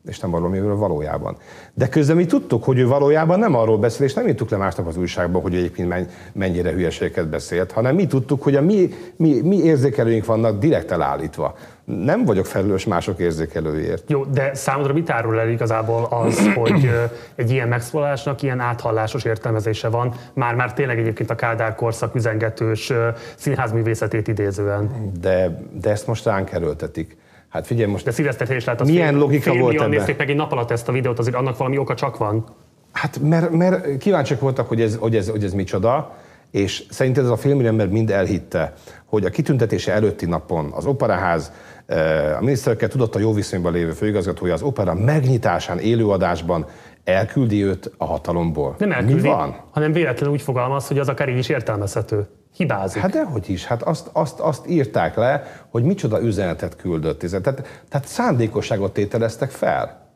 [0.07, 1.37] és nem arról, miről valójában.
[1.73, 4.87] De közben mi tudtuk, hogy ő valójában nem arról beszél, és nem írtuk le másnap
[4.87, 9.57] az újságban, hogy egyébként mennyire hülyeségeket beszélt, hanem mi tudtuk, hogy a mi, mi, mi
[9.57, 11.55] érzékelőink vannak direkt elállítva.
[11.83, 14.09] Nem vagyok felelős mások érzékelőért.
[14.09, 16.89] Jó, de számodra mit árul el igazából az, hogy
[17.35, 22.93] egy ilyen megszólásnak ilyen áthallásos értelmezése van, már-már tényleg egyébként a Kádár korszak üzengetős
[23.35, 25.11] színházművészetét idézően?
[25.21, 27.17] De, de ezt most ránk erőltetik.
[27.49, 28.05] Hát figyelj most.
[28.05, 29.89] De Szilveszter is lát, milyen fél, logika fél volt ebben?
[29.89, 32.45] nézték meg egy nap alatt ezt a videót, azért annak valami oka csak van.
[32.91, 36.17] Hát mert, mert kíváncsiak voltak, hogy ez, hogy, ez, hogy ez micsoda,
[36.51, 38.73] és szerinted ez a filmember mind elhitte,
[39.05, 41.51] hogy a kitüntetése előtti napon az operaház,
[41.85, 46.65] eh, a miniszterekkel tudott a jó viszonyban lévő főigazgatója az opera megnyitásán, élőadásban
[47.09, 48.75] elküldi őt a hatalomból.
[48.77, 49.55] Nem elküldi, Mi van?
[49.71, 53.01] hanem véletlenül úgy fogalmaz, hogy az akár így is értelmezhető hibázik.
[53.01, 57.19] Hát dehogy is, hát azt, azt, azt írták le, hogy micsoda üzenetet küldött.
[57.19, 60.07] Tehát, tehát szándékosságot tételeztek fel.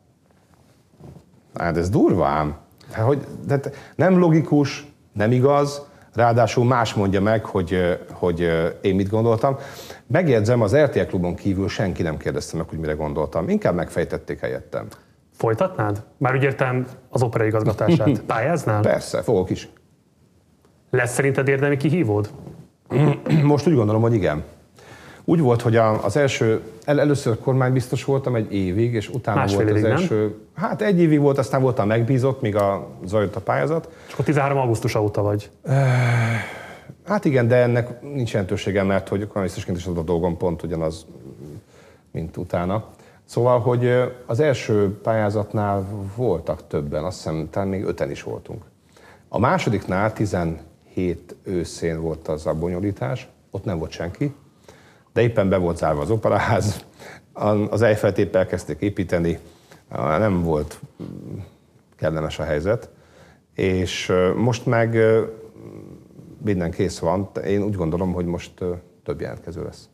[1.54, 2.56] Hát ez durván.
[2.92, 5.82] Hát, hogy, tehát nem logikus, nem igaz,
[6.14, 9.56] Ráadásul más mondja meg, hogy, hogy én mit gondoltam.
[10.06, 13.48] Megjegyzem, az RTL klubon kívül senki nem kérdezte meg, hogy mire gondoltam.
[13.48, 14.86] Inkább megfejtették helyettem.
[15.44, 16.02] Folytatnád?
[16.16, 18.20] Már úgy értem az opera igazgatását.
[18.26, 18.82] Pályáznál?
[18.82, 19.68] Persze, fogok is.
[20.90, 22.30] Lesz szerinted érdemi kihívód?
[23.42, 24.42] Most úgy gondolom, hogy igen.
[25.24, 29.70] Úgy volt, hogy az első, el, először kormánybiztos voltam egy évig, és utána Másfél volt
[29.70, 30.00] az évig, nem?
[30.00, 33.88] első, hát egy évig volt, aztán voltam megbízott, míg a zajlott a pályázat.
[34.06, 34.58] És akkor 13.
[34.58, 35.50] augusztus óta vagy.
[37.06, 41.06] Hát igen, de ennek nincs jelentősége, mert hogy kormánybiztosként is az a dolgom pont ugyanaz,
[42.12, 42.84] mint utána.
[43.24, 43.90] Szóval, hogy
[44.26, 48.64] az első pályázatnál voltak többen, azt hiszem, talán még öten is voltunk.
[49.28, 54.34] A másodiknál 17 őszén volt az a bonyolítás, ott nem volt senki,
[55.12, 56.84] de éppen be volt zárva az operaház,
[57.70, 58.36] az Eiffelt épp
[58.78, 59.38] építeni,
[60.18, 60.80] nem volt
[61.96, 62.90] kellemes a helyzet,
[63.54, 64.98] és most meg
[66.44, 67.30] minden kész van.
[67.46, 68.52] Én úgy gondolom, hogy most
[69.04, 69.88] több jelentkező lesz.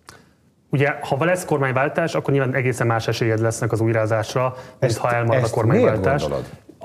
[0.70, 5.12] Ugye, ha lesz kormányváltás, akkor nyilván egészen más esélyed lesznek az újrázásra, mint Ezt- ha
[5.14, 6.26] elmarad a kormányváltás.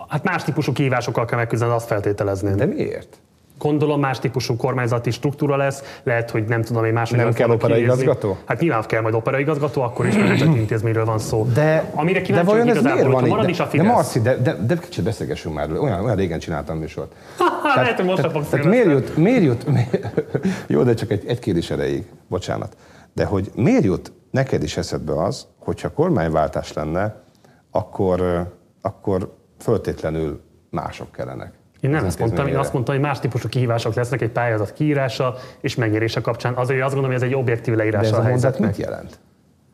[0.08, 2.56] Hát más típusú kihívásokkal kell megküzdened, azt feltételezném.
[2.56, 3.18] De miért?
[3.58, 8.38] Gondolom más típusú kormányzati struktúra lesz, lehet, hogy nem tudom én máshogy Nem kell operaigazgató?
[8.46, 11.46] Hát nyilván kell majd operaigazgató, akkor is nemzeti intézményről van szó.
[11.54, 13.70] De, Amire de kíváncsi vajon vagyok ez miért van hogy marad De, is a de
[13.70, 13.88] Fidesz.
[13.88, 17.12] Marci, de, de, de kicsit beszélgessünk már, olyan, olyan régen csináltam műsort.
[17.76, 20.08] Ha, lehet, hogy most fogsz tehát miért jut, miért jut, miért,
[20.68, 22.76] jó, de csak egy, egy kérdés erejéig, bocsánat.
[23.16, 27.24] De hogy miért jut neked is eszedbe az, hogyha kormányváltás lenne,
[27.72, 28.48] akkor,
[28.82, 31.54] akkor föltétlenül mások kellenek.
[31.80, 34.74] Én nem az ezt mondtam, én azt mondtam, hogy más típusú kihívások lesznek egy pályázat
[34.74, 36.54] kiírása és megnyerése kapcsán.
[36.54, 38.70] Azért azt gondolom, hogy ez egy objektív De leírása ez a a helyzetnek.
[38.70, 39.20] mit jelent?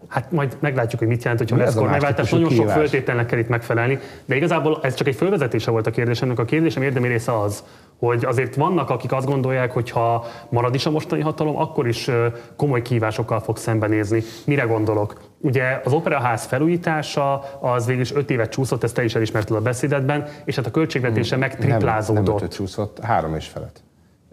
[0.07, 2.29] Hát majd meglátjuk, hogy mit jelent, hogyha Mi lesz kormányváltás.
[2.29, 2.75] Nagyon sok kihívás?
[2.75, 6.39] föltételnek kell itt megfelelni, de igazából ez csak egy fölvezetése volt a kérdésemnek.
[6.39, 7.63] A kérdésem érdemi része az,
[7.97, 12.09] hogy azért vannak, akik azt gondolják, hogy ha marad is a mostani hatalom, akkor is
[12.55, 14.21] komoly kihívásokkal fog szembenézni.
[14.45, 15.21] Mire gondolok?
[15.37, 19.61] Ugye az operaház felújítása az végül is öt évet csúszott, ezt te is elismerted a
[19.61, 22.41] beszédedben, és hát a költségvetése Nem, nem megtriplázódott.
[22.41, 23.83] ötöt csúszott, három és felett.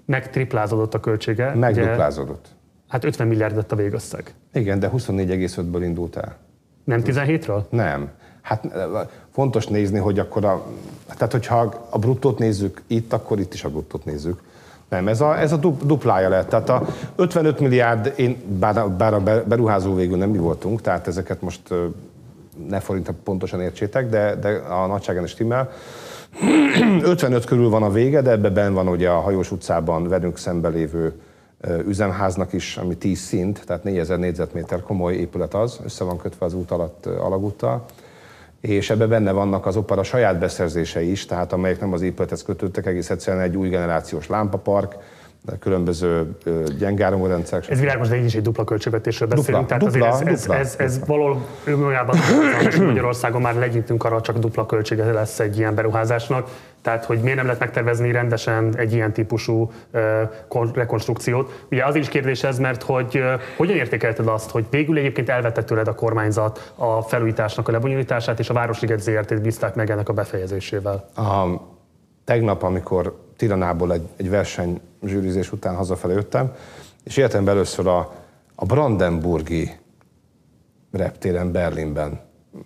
[0.06, 1.48] Megtriplázódott a költsége.
[1.48, 2.56] Ugye, Megduplázódott.
[2.88, 4.34] Hát 50 milliárd lett a végösszeg.
[4.52, 6.36] Igen, de 24,5-ből indult el.
[6.84, 7.68] Nem 17-ről?
[7.68, 8.10] Nem.
[8.42, 8.68] Hát
[9.32, 10.66] fontos nézni, hogy akkor a...
[11.06, 14.40] Tehát, hogyha a bruttót nézzük itt, akkor itt is a bruttót nézzük.
[14.88, 16.48] Nem, ez a, ez a du- duplája lett.
[16.48, 16.86] Tehát a
[17.16, 21.40] 55 milliárd, én, bár, a- bár a be- beruházó végül nem mi voltunk, tehát ezeket
[21.42, 21.60] most
[22.68, 25.70] ne forintra pontosan értsétek, de, de a nagyságen is stimmel.
[27.02, 30.68] 55 körül van a vége, de ebben benne van ugye a Hajós utcában velünk szembe
[30.68, 31.12] lévő
[31.86, 36.54] üzemháznak is, ami 10 szint, tehát 4000 négyzetméter komoly épület az, össze van kötve az
[36.54, 37.84] út alatt alagúttal,
[38.60, 42.86] és ebben benne vannak az opera saját beszerzései is, tehát amelyek nem az épülethez kötődtek,
[42.86, 44.96] egész egyszerűen egy új generációs lámpapark,
[45.60, 47.70] különböző ö, gyengáramórendszerek.
[47.70, 49.68] Ez világos, de így is egy dupla költségvetésről beszélünk.
[49.68, 52.16] Dupla, tehát dupla, azért ez, dupla, ez, ez, ez valahol önmagában
[52.86, 56.48] Magyarországon már legyintünk arra, csak dupla költsége lesz egy ilyen beruházásnak.
[56.82, 59.72] Tehát, hogy miért nem lehet megtervezni rendesen egy ilyen típusú
[60.48, 61.64] kon- rekonstrukciót.
[61.70, 65.64] Ugye az is kérdés ez, mert hogy ö, hogyan értékelted azt, hogy végül egyébként elvette
[65.64, 70.12] tőled a kormányzat a felújításnak a lebonyolítását, és a Városliget ZRT-t bízták meg ennek a
[70.12, 71.08] befejezésével.
[71.16, 71.46] A,
[72.24, 76.54] tegnap, amikor Tiranából egy, egy verseny zsűrizés után hazafelé jöttem,
[77.04, 78.14] és életemben először a,
[78.54, 79.70] a Brandenburgi
[80.92, 82.20] reptéren Berlinben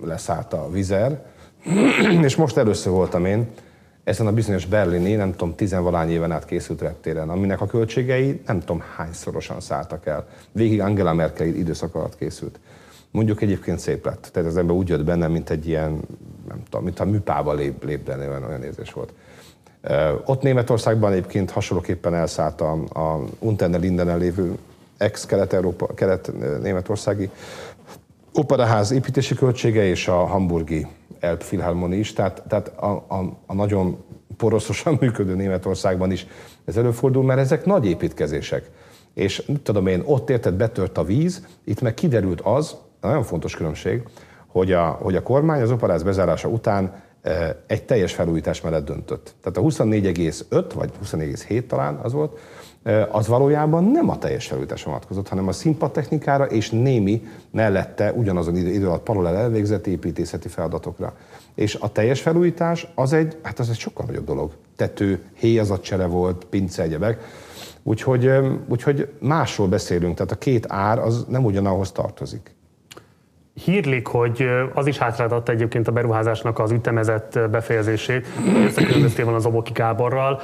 [0.05, 1.27] leszállt a vizer,
[2.27, 3.47] és most először voltam én
[4.05, 8.61] ezen a bizonyos berlini, nem tudom, tizenvalány éven át készült reptéren, aminek a költségei nem
[8.61, 10.29] tudom hányszorosan szálltak el.
[10.53, 12.61] Végig Angela Merkel időszak alatt készült.
[13.11, 14.29] Mondjuk egyébként szép lett.
[14.33, 16.01] Tehát az ember úgy jött benne, mint egy ilyen,
[16.49, 19.13] nem tudom, mint a műpába lép, lépdeni, olyan, olyan érzés volt.
[20.25, 24.59] Ott Németországban egyébként hasonlóképpen elszállt a, a Unterne Lindenen lévő
[24.97, 27.31] ex-kelet-európa, kelet-németországi
[28.35, 30.87] operaház építési költsége és a hamburgi
[31.21, 34.05] Elbphilharmonie is, tehát, tehát a, a, a nagyon
[34.37, 36.27] poroszosan működő Németországban is
[36.65, 38.71] ez előfordul, mert ezek nagy építkezések.
[39.15, 44.03] És tudom én, ott érted, betört a víz, itt meg kiderült az, nagyon fontos különbség,
[44.47, 47.03] hogy a, hogy a kormány az operáz bezárása után
[47.67, 49.35] egy teljes felújítás mellett döntött.
[49.43, 52.39] Tehát a 24,5 vagy 24,7 talán az volt,
[53.11, 58.69] az valójában nem a teljes felújításra vonatkozott, hanem a színpadtechnikára és némi mellette ugyanazon idő,
[58.69, 61.17] idő alatt paralel elvégzett építészeti feladatokra.
[61.55, 64.53] És a teljes felújítás az egy, hát az egy sokkal nagyobb dolog.
[64.77, 67.21] Tető, héjazatcsere volt, pince, egyebek.
[67.83, 68.31] Úgyhogy,
[68.69, 72.55] úgyhogy másról beszélünk, tehát a két ár az nem ugyanahhoz tartozik.
[73.55, 78.27] Hírlik, hogy az is hátráltatta egyébként a beruházásnak az ütemezett befejezését,
[78.65, 80.41] összekülönböztél van az Oboki Gáborral.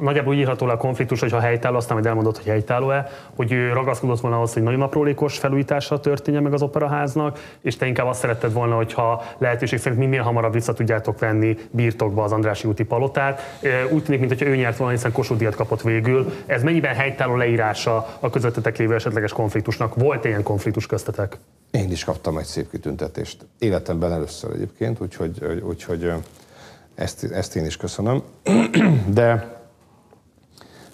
[0.00, 3.52] Nagyjából úgy írható le a konfliktus, hogy ha helytálló, aztán majd elmondott, hogy helytálló-e, hogy
[3.52, 8.06] ő ragaszkodott volna ahhoz, hogy nagyon aprólékos felújítása történjen meg az operaháznak, és te inkább
[8.06, 12.84] azt szeretted volna, hogyha lehetőség szerint minél hamarabb vissza tudjátok venni birtokba az Andrási úti
[12.84, 13.58] palotát.
[13.90, 16.32] Úgy tűnik, mintha ő nyert volna, hiszen Kossuth kapott végül.
[16.46, 19.94] Ez mennyiben helytálló leírása a közöttetek lévő esetleges konfliktusnak?
[19.94, 21.38] Volt ilyen konfliktus köztetek?
[21.70, 23.46] Én is kaptam egy szép kitüntetést.
[23.58, 26.12] Életemben először egyébként, úgyhogy, úgyhogy
[26.94, 28.22] ezt, ezt én is köszönöm.
[29.08, 29.56] De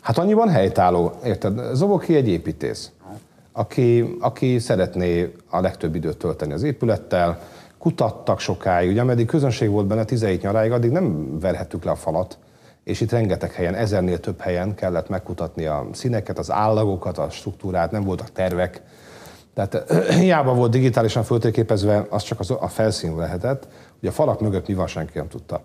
[0.01, 1.75] hát annyiban helytálló, érted?
[1.75, 2.91] Zoboki egy építész,
[3.53, 7.41] aki, aki szeretné a legtöbb időt tölteni az épülettel,
[7.79, 12.39] kutattak sokáig, ugye ameddig közönség volt benne 17 nyaráig, addig nem verhettük le a falat,
[12.85, 17.91] és itt rengeteg helyen, ezernél több helyen kellett megkutatni a színeket, az állagokat, a struktúrát,
[17.91, 18.83] nem voltak tervek,
[19.55, 23.69] tehát hiába volt digitálisan föltérképezve, az csak az a felszín lehetett,
[24.01, 25.61] hogy a falak mögött mi van, senki nem tudta.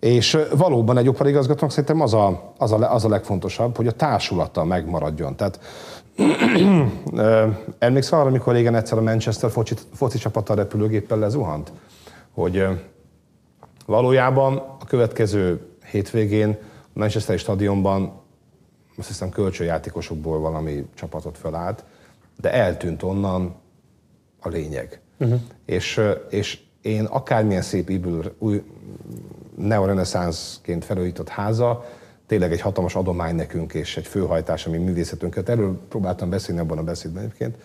[0.00, 4.64] És valóban egy operigazgatónak szerintem az a, az, a, az a legfontosabb, hogy a társulata
[4.64, 5.36] megmaradjon.
[5.36, 5.60] Tehát
[7.78, 11.72] emlékszel arra, amikor régen egyszer a Manchester foci, foci csapata repülőgéppel lezuhant?
[12.34, 12.66] Hogy
[13.86, 15.60] valójában a következő
[15.90, 18.12] hétvégén a Manchester stadionban
[18.96, 21.84] azt hiszem kölcsönjátékosokból valami csapatot felállt,
[22.40, 23.54] de eltűnt onnan
[24.40, 25.00] a lényeg.
[25.18, 25.40] Uh-huh.
[25.64, 28.62] És, és én akármilyen szép ívül, új
[29.56, 31.84] neoreneszánszként felújított háza,
[32.26, 35.48] tényleg egy hatalmas adomány nekünk, és egy főhajtás, ami művészetünket.
[35.48, 37.56] Erről próbáltam beszélni abban a beszédben egyébként.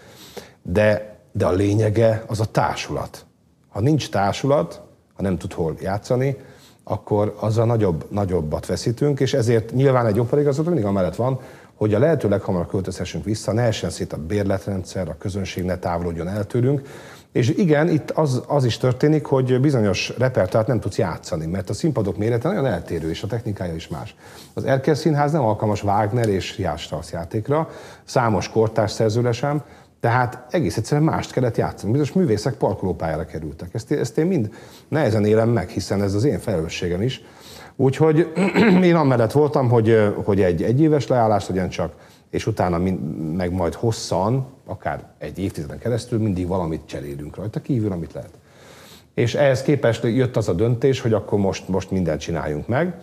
[0.62, 3.26] De, de a lényege az a társulat.
[3.70, 4.82] Ha nincs társulat,
[5.14, 6.38] ha nem tud hol játszani,
[6.84, 11.40] akkor azzal nagyobb, nagyobbat veszítünk, és ezért nyilván egy operigazgató mindig amellett van,
[11.80, 16.28] hogy a lehető leghamarabb költözhessünk vissza, ne essen szét a bérletrendszer, a közönség ne távolodjon
[16.28, 16.88] el tőlünk,
[17.32, 21.74] és igen, itt az, az is történik, hogy bizonyos repertoárt nem tudsz játszani, mert a
[21.74, 24.16] színpadok mérete nagyon eltérő, és a technikája is más.
[24.54, 27.70] Az Erkel Színház nem alkalmas Wagner és Riás Strauss játékra,
[28.04, 29.64] számos kortárs szerzőre sem,
[30.00, 31.92] tehát egész egyszerűen mást kellett játszani.
[31.92, 33.74] Bizonyos művészek parkolópályára kerültek.
[33.74, 34.50] Ezt, ezt én mind
[34.88, 37.22] nehezen élem meg, hiszen ez az én felelősségem is.
[37.82, 38.32] Úgyhogy
[38.90, 41.94] én amellett voltam, hogy, hogy egy egyéves leállás legyen csak,
[42.30, 42.80] és utána
[43.36, 48.30] meg majd hosszan, akár egy évtizeden keresztül mindig valamit cserélünk rajta kívül, amit lehet.
[49.14, 52.94] És ehhez képest jött az a döntés, hogy akkor most, most mindent csináljunk meg.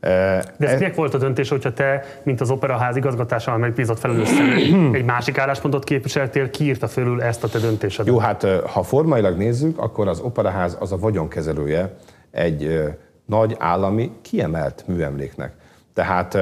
[0.00, 0.92] De ez e...
[0.94, 4.30] volt a döntés, hogyha te, mint az operaház igazgatásával megbízott felelős
[4.98, 8.06] egy másik álláspontot képviseltél, kiírta fölül ezt a te döntésedet?
[8.06, 11.96] Jó, hát ha formailag nézzük, akkor az operaház az a vagyonkezelője
[12.30, 12.82] egy
[13.26, 15.52] nagy állami kiemelt műemléknek.
[15.94, 16.38] Tehát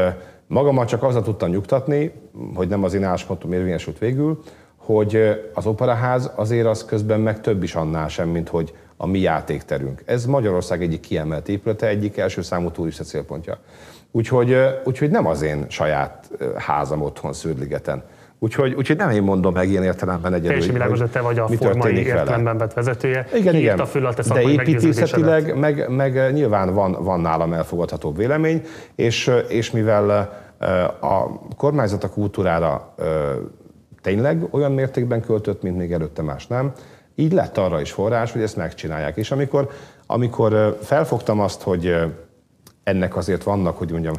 [0.47, 2.13] magamat csak azzal tudtam nyugtatni,
[2.55, 4.43] hogy nem az én álláspontom érvényesült végül,
[4.77, 9.19] hogy az operaház azért az közben meg több is annál sem, mint hogy a mi
[9.19, 10.03] játékterünk.
[10.07, 13.59] Ez Magyarország egyik kiemelt épülete, egyik első számú turista célpontja.
[14.11, 18.03] Úgyhogy, úgyhogy nem az én saját házam otthon Sződligeten.
[18.45, 20.49] Úgyhogy, úgyhogy nem én mondom meg ilyen értelemben egyedül.
[20.49, 23.27] Teljesen világos, hogy te vagy a formai értelemben vett vezetője.
[23.35, 23.87] Igen, igen.
[23.87, 28.63] Föl a De építészetileg meg, meg nyilván van, van nálam elfogadható vélemény,
[28.95, 30.11] és, és mivel
[31.01, 32.95] a kormányzat a kultúrára
[34.03, 36.73] tényleg olyan mértékben költött, mint még előtte más nem,
[37.15, 39.17] így lett arra is forrás, hogy ezt megcsinálják.
[39.17, 39.69] És amikor,
[40.07, 41.95] amikor felfogtam azt, hogy
[42.83, 44.15] ennek azért vannak, hogy mondjam,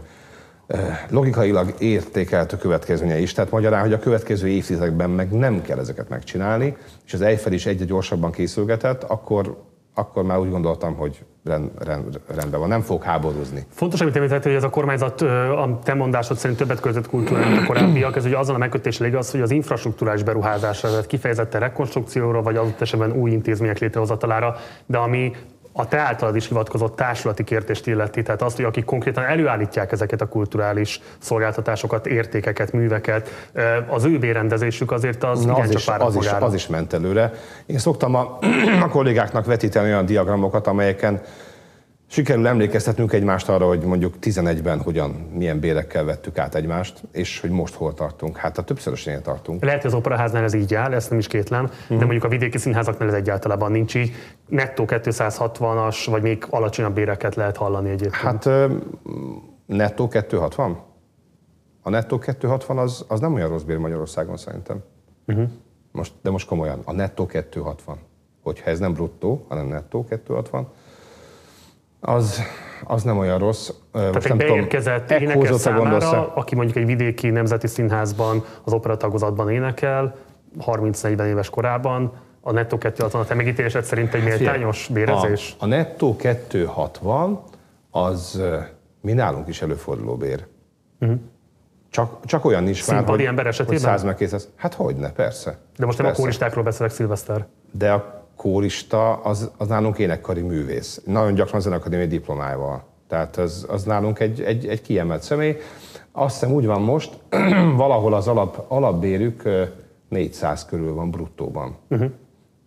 [1.09, 6.78] logikailag értékeltő következménye is, tehát magyarán, hogy a következő évtizedekben meg nem kell ezeket megcsinálni,
[7.05, 9.57] és az Eiffel is egyre gyorsabban készülgetett, akkor,
[9.93, 13.66] akkor már úgy gondoltam, hogy rend, rend, rendben van, nem fog háborúzni.
[13.70, 17.61] Fontos, amit említettél, hogy ez a kormányzat a te mondásod szerint többet költött kultúrára, mint
[17.61, 18.16] a korábbiak.
[18.16, 22.82] Ez ugye azon a megkötéssel igaz, hogy az infrastruktúrás beruházásra, tehát kifejezetten rekonstrukcióra, vagy adott
[22.82, 24.55] esetben új intézmények létrehozatalára,
[24.86, 25.32] de ami
[25.78, 30.21] a te általad is hivatkozott társulati kérdést illeti, tehát azt, hogy akik konkrétan előállítják ezeket
[30.21, 33.51] a kulturális szolgáltatásokat, értékeket, műveket,
[33.88, 37.32] az ő bérendezésük azért az Na, az, is, az, is, az is ment előre.
[37.65, 38.38] Én szoktam a,
[38.86, 41.21] a kollégáknak vetíteni olyan diagramokat, amelyeken
[42.16, 47.49] Sikerül emlékeztetnünk egymást arra, hogy mondjuk 11-ben hogyan, milyen bérekkel vettük át egymást, és hogy
[47.49, 48.38] most hol tartunk.
[48.38, 49.63] Hát a többszörösnél tartunk.
[49.63, 51.88] Lehet, hogy az operaháznál ez így áll, ezt nem is kétlem, uh-huh.
[51.88, 52.03] de mhm.
[52.03, 54.11] mondjuk a vidéki színházaknál ez egyáltalán nincs így.
[54.47, 58.16] Nettó 260-as, vagy még alacsonyabb béreket lehet hallani egyébként.
[58.16, 58.49] Hát
[59.66, 60.82] nettó 260?
[61.82, 64.84] A nettó 260 az, az nem olyan rossz bér Magyarországon szerintem.
[65.28, 65.49] Uh-huh.
[65.91, 67.97] Most, de most komolyan, a nettó 260.
[68.43, 70.68] Hogyha ez nem bruttó, hanem nettó 260,
[72.00, 72.41] az,
[72.84, 73.70] az nem olyan rossz.
[73.91, 79.50] Tehát Most egy beérkezett tudom, énekes számára, aki mondjuk egy vidéki nemzeti színházban, az operatagozatban
[79.50, 80.16] énekel,
[80.60, 85.56] 30-40 éves korában, a nettó 260 a te megítélésed szerint egy méltányos bérezés?
[85.60, 87.41] A, a nettó 260
[87.91, 88.41] az
[89.02, 90.46] mi nálunk is előforduló bér.
[91.00, 91.20] Uh-huh.
[91.89, 93.82] Csak, csak olyan is van, hogy, ember esetében?
[93.82, 94.50] hogy 100 meg 200.
[94.56, 95.58] Hát hogyne, persze.
[95.78, 96.22] De most nem persze.
[96.22, 97.46] a kóristákról beszélek, Szilveszter.
[97.72, 101.02] De a kórista az, az nálunk énekkari művész.
[101.06, 102.84] Nagyon gyakran zenekadémiai diplomájával.
[103.08, 105.58] Tehát az, az nálunk egy, egy, egy kiemelt személy.
[106.12, 107.18] Azt hiszem úgy van most,
[107.76, 109.44] valahol az alap, alapbérük
[110.10, 111.78] 400 körül van bruttóban.
[111.90, 112.12] Uh-huh.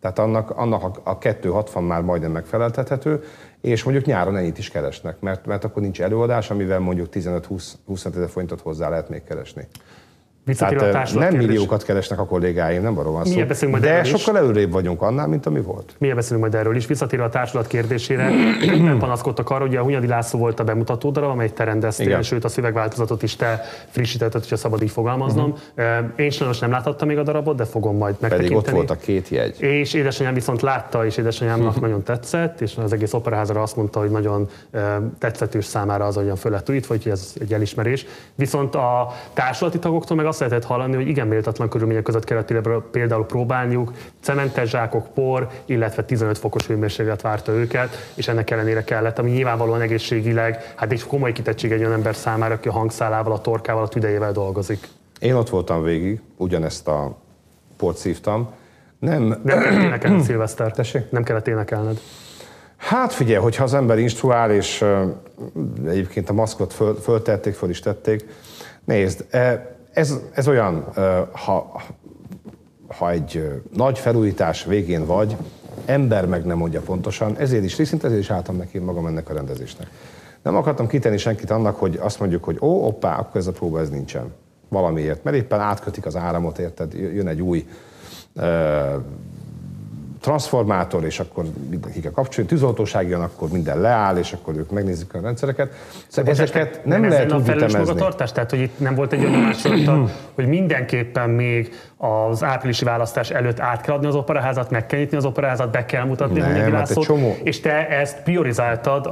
[0.01, 3.23] Tehát annak, annak a 260 már majdnem megfeleltethető,
[3.61, 8.29] és mondjuk nyáron ennyit is keresnek, mert, mert akkor nincs előadás, amivel mondjuk 15-20 ezer
[8.29, 9.67] forintot hozzá lehet még keresni.
[10.57, 11.47] Tehát nem kérdés.
[11.47, 13.69] milliókat keresnek a kollégáim, nem arról van szó.
[13.69, 15.95] Majd de sokkal előrébb vagyunk annál, mint ami volt.
[15.99, 16.87] Miért beszélünk majd erről is?
[16.87, 18.31] Visszatérve a társulat kérdésére,
[18.99, 22.23] panaszkodtak arra, hogy a Hunyadi László volt a bemutató darab, amely te rendeztél, Igen.
[22.23, 25.55] sőt a szövegváltozatot is te frissítetted, hogyha szabad így fogalmaznom.
[25.77, 26.07] Uh-huh.
[26.17, 28.55] Én sajnos nem láthattam még a darabot, de fogom majd megtekinteni.
[28.55, 29.63] Pedig ott volt a két jegy.
[29.63, 31.83] És édesanyám viszont látta, és édesanyámnak uh-huh.
[31.83, 34.49] nagyon tetszett, és az egész operaházra azt mondta, hogy nagyon
[35.19, 38.07] tetszetős számára az, olyan föl lett újítva, hogy ez egy elismerés.
[38.35, 42.53] Viszont a társulati tagoktól meg azt lehetett hallani, hogy igen méltatlan körülmények között kellett
[42.91, 49.19] például próbálniuk, cementes zsákok, por, illetve 15 fokos hőmérséklet várta őket, és ennek ellenére kellett,
[49.19, 53.41] ami nyilvánvalóan egészségileg, hát egy komoly kitettség egy olyan ember számára, aki a hangszálával, a
[53.41, 54.89] torkával, a tüdejével dolgozik.
[55.21, 57.17] Én ott voltam végig, ugyanezt a
[57.77, 58.51] port szívtam.
[58.99, 60.73] Nem, nem kellett énekelned, Szilveszter.
[60.73, 61.11] Tessék?
[61.11, 62.01] Nem kellett énekelned.
[62.77, 65.01] Hát figyelj, hogyha az ember instruál, és uh,
[65.87, 68.25] egyébként a maszkot föl, föltették, föl is tették,
[68.85, 70.85] nézd, e, ez, ez olyan,
[71.33, 71.83] ha,
[72.89, 75.37] ha egy nagy felújítás végén vagy,
[75.85, 79.35] ember meg nem mondja pontosan, ezért is részint, ezért is álltam neki magam ennek a
[79.35, 79.89] rendezésnek.
[80.43, 83.81] Nem akartam kitenni senkit annak, hogy azt mondjuk, hogy ó, oppá, akkor ez a próba
[83.81, 84.33] ez nincsen.
[84.69, 85.25] Valamiért.
[85.25, 86.95] Mert éppen átkötik az áramot, érted?
[86.95, 87.69] Jön egy új
[90.21, 95.15] transformátor, és akkor mindenki kell kapcsolni, tűzoltóság jön, akkor minden leáll, és akkor ők megnézik
[95.15, 95.73] a rendszereket.
[96.09, 97.79] Szóval ezeket nem, nem lehet úgy ütemezni.
[97.79, 98.33] magatartás?
[98.33, 100.05] Tehát, hogy itt nem volt egy olyan másolata,
[100.35, 105.17] hogy mindenképpen még az áprilisi választás előtt át kell adni az operaházat, meg kell nyitni
[105.17, 107.37] az operaházat, be kell mutatni nem, hát csomó...
[107.43, 109.07] és te ezt priorizáltad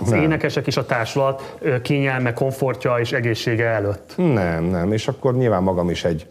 [0.00, 0.22] az nem.
[0.22, 4.14] énekesek és a társulat kényelme, komfortja és egészsége előtt.
[4.16, 6.26] Nem, nem, és akkor nyilván magam is egy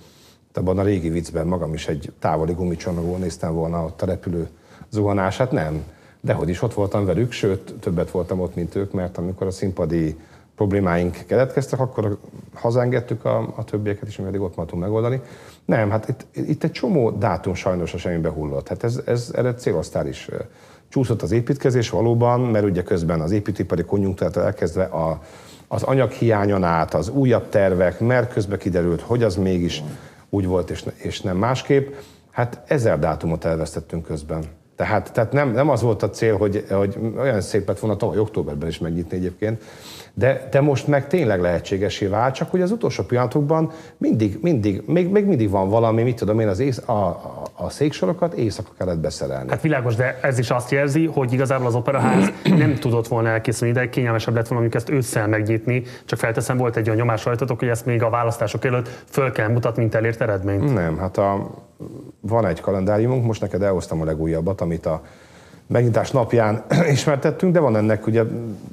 [0.58, 4.49] abban a régi viccben magam is egy távoli gumicsomagból néztem volna ott a repülő
[4.89, 5.84] zuhanását, nem.
[6.22, 9.52] De hogy is ott voltam velük, sőt, többet voltam ott, mint ők, mert amikor a
[9.52, 10.18] színpadi
[10.56, 12.18] problémáink keletkeztek, akkor
[12.54, 15.22] hazaengedtük a, a többieket is, ameddig ott tudunk megoldani.
[15.66, 18.68] Nem, hát itt, itt egy csomó dátum sajnos a semmibe hullott.
[18.68, 20.30] Hát ez, ez erre célosztál is.
[20.89, 25.22] Csúszott az építkezés valóban, mert ugye közben az építőipari konjunktúrától elkezdve a,
[25.68, 29.84] az anyaghiányon át, az újabb tervek, mert közben kiderült, hogy az mégis
[30.34, 31.94] úgy volt és, és nem másképp.
[32.32, 34.44] Hát ezer dátumot elvesztettünk közben.
[34.76, 38.18] Tehát, tehát nem, nem az volt a cél, hogy, hogy olyan szép lett volna tavaly
[38.18, 39.64] októberben is megnyitni egyébként,
[40.22, 45.09] de, de most meg tényleg lehetségesé vált, csak hogy az utolsó pillanatokban mindig, mindig, még,
[45.09, 48.99] még mindig van valami, mit tudom én, az ész, a, a, a széksorokat éjszaka kellett
[48.99, 49.49] beszerelni.
[49.49, 52.32] Hát világos, de ez is azt jelzi, hogy igazából az operaház
[52.63, 56.76] nem tudott volna elkészülni, de kényelmesebb lett volna mondjuk ezt ősszel megnyitni, csak felteszem, volt
[56.76, 60.22] egy olyan nyomás rajtatok, hogy ezt még a választások előtt föl kell mutatni, mint elért
[60.22, 60.74] eredményt.
[60.74, 61.49] Nem, hát a,
[62.19, 65.01] van egy kalendáriumunk, most neked elhoztam a legújabbat, amit a
[65.72, 68.24] megnyitás napján ismertettünk, de van ennek ugye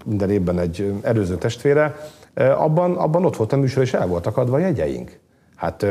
[0.04, 1.96] minden évben egy előző testvére,
[2.34, 5.18] abban, abban ott volt a műsor, és el voltak adva a jegyeink.
[5.56, 5.86] Hát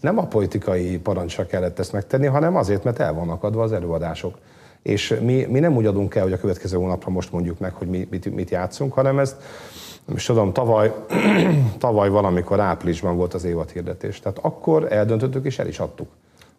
[0.00, 4.38] nem a politikai parancsra kellett ezt megtenni, hanem azért, mert el vannak adva az előadások.
[4.82, 7.88] És mi, mi nem úgy adunk el, hogy a következő hónapra most mondjuk meg, hogy
[7.88, 9.36] mi, mit, mit játszunk, hanem ezt,
[10.04, 10.92] nem is tudom, tavaly,
[11.78, 14.20] tavaly valamikor áprilisban volt az évad hirdetés.
[14.20, 16.08] Tehát akkor eldöntöttük és el is adtuk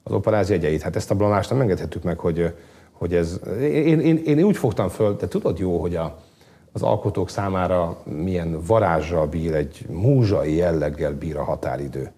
[0.03, 0.81] az operáz jegyeit.
[0.81, 2.53] Hát ezt a blanást nem engedhetjük meg, hogy,
[2.93, 3.39] hogy ez...
[3.61, 6.17] Én, én, én úgy fogtam föl, de tudod jó, hogy a,
[6.71, 12.11] az alkotók számára milyen varázsra bír, egy múzsai jelleggel bír a határidő.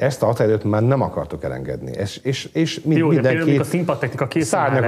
[0.00, 1.92] Ezt a határidőt már nem akartok elengedni.
[1.92, 4.28] És, és, és mind, Jó, mindenki a színpadtechnika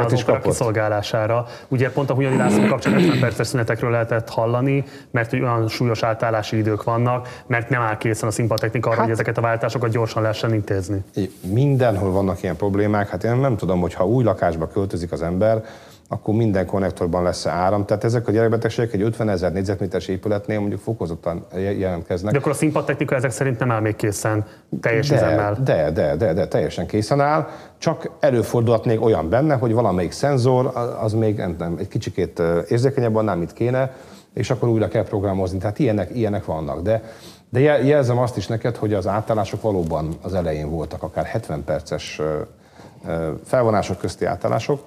[0.05, 0.43] az is kapott.
[0.43, 1.47] kiszolgálására.
[1.69, 6.57] Ugye pont a Hunyadi László kapcsán 50 perces szünetekről lehetett hallani, mert olyan súlyos átállási
[6.57, 10.23] idők vannak, mert nem áll készen a színpadtechnika arra, hát, hogy ezeket a váltásokat gyorsan
[10.23, 11.05] lehessen intézni.
[11.41, 13.09] Mindenhol vannak ilyen problémák.
[13.09, 15.65] Hát én nem tudom, hogy ha új lakásba költözik az ember,
[16.13, 17.85] akkor minden konnektorban lesz áram.
[17.87, 22.33] Tehát ezek a gyerekbetegségek egy 50 ezer négyzetméteres épületnél mondjuk fokozottan jelentkeznek.
[22.33, 24.45] De akkor a színpadtechnika ezek szerint nem áll még készen
[24.81, 25.59] teljes de, üzemmel?
[25.65, 27.49] De, de, de, de, teljesen készen áll.
[27.79, 33.17] Csak előfordulhat még olyan benne, hogy valamelyik szenzor az még nem, nem, egy kicsikét érzékenyebb
[33.17, 33.95] annál, mint kéne,
[34.35, 35.59] és akkor újra kell programozni.
[35.59, 36.83] Tehát ilyenek, ilyenek vannak.
[36.83, 37.03] De,
[37.51, 42.21] de jelzem azt is neked, hogy az átállások valóban az elején voltak, akár 70 perces
[43.45, 44.81] felvonások közti átállások,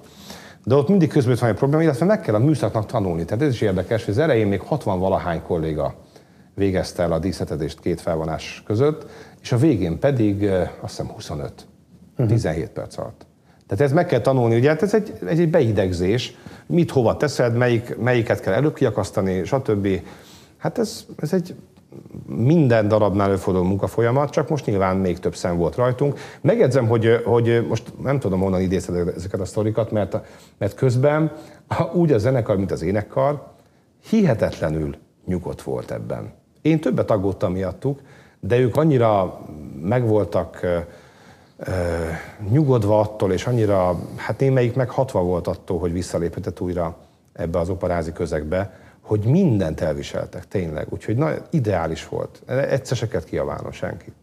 [0.65, 3.25] de ott mindig közben van egy probléma, illetve meg kell a műszaknak tanulni.
[3.25, 5.95] Tehát ez is érdekes, hogy az elején még 60 valahány kolléga
[6.53, 9.05] végezte el a díszletedést két felvonás között,
[9.41, 10.43] és a végén pedig
[10.81, 11.67] azt hiszem 25,
[12.11, 12.27] uh-huh.
[12.27, 13.25] 17 perc alatt.
[13.67, 16.35] Tehát ez meg kell tanulni, ugye hát ez egy, ez egy beidegzés,
[16.65, 19.87] mit hova teszed, melyik, melyiket kell előbb kiakasztani, stb.
[20.57, 21.55] Hát ez, ez egy
[22.25, 26.19] minden darabnál előforduló munkafolyamat, csak most nyilván még több szem volt rajtunk.
[26.41, 30.17] Megjegyzem, hogy, hogy most nem tudom honnan idézted ezeket a sztorikat, mert,
[30.57, 31.31] mert közben
[31.93, 33.43] úgy a zenekar, mint az énekkar,
[34.09, 36.33] hihetetlenül nyugodt volt ebben.
[36.61, 37.99] Én többet aggódtam miattuk,
[38.39, 39.39] de ők annyira
[39.81, 40.59] megvoltak
[42.49, 46.97] nyugodva attól, és annyira, hát némelyik meg hatva volt attól, hogy visszaléphetett újra
[47.33, 50.87] ebbe az operázi közegbe, hogy mindent elviseltek, tényleg.
[50.89, 52.41] Úgyhogy na, ideális volt.
[52.47, 54.13] Egyszer se kellett kiaválnom senki.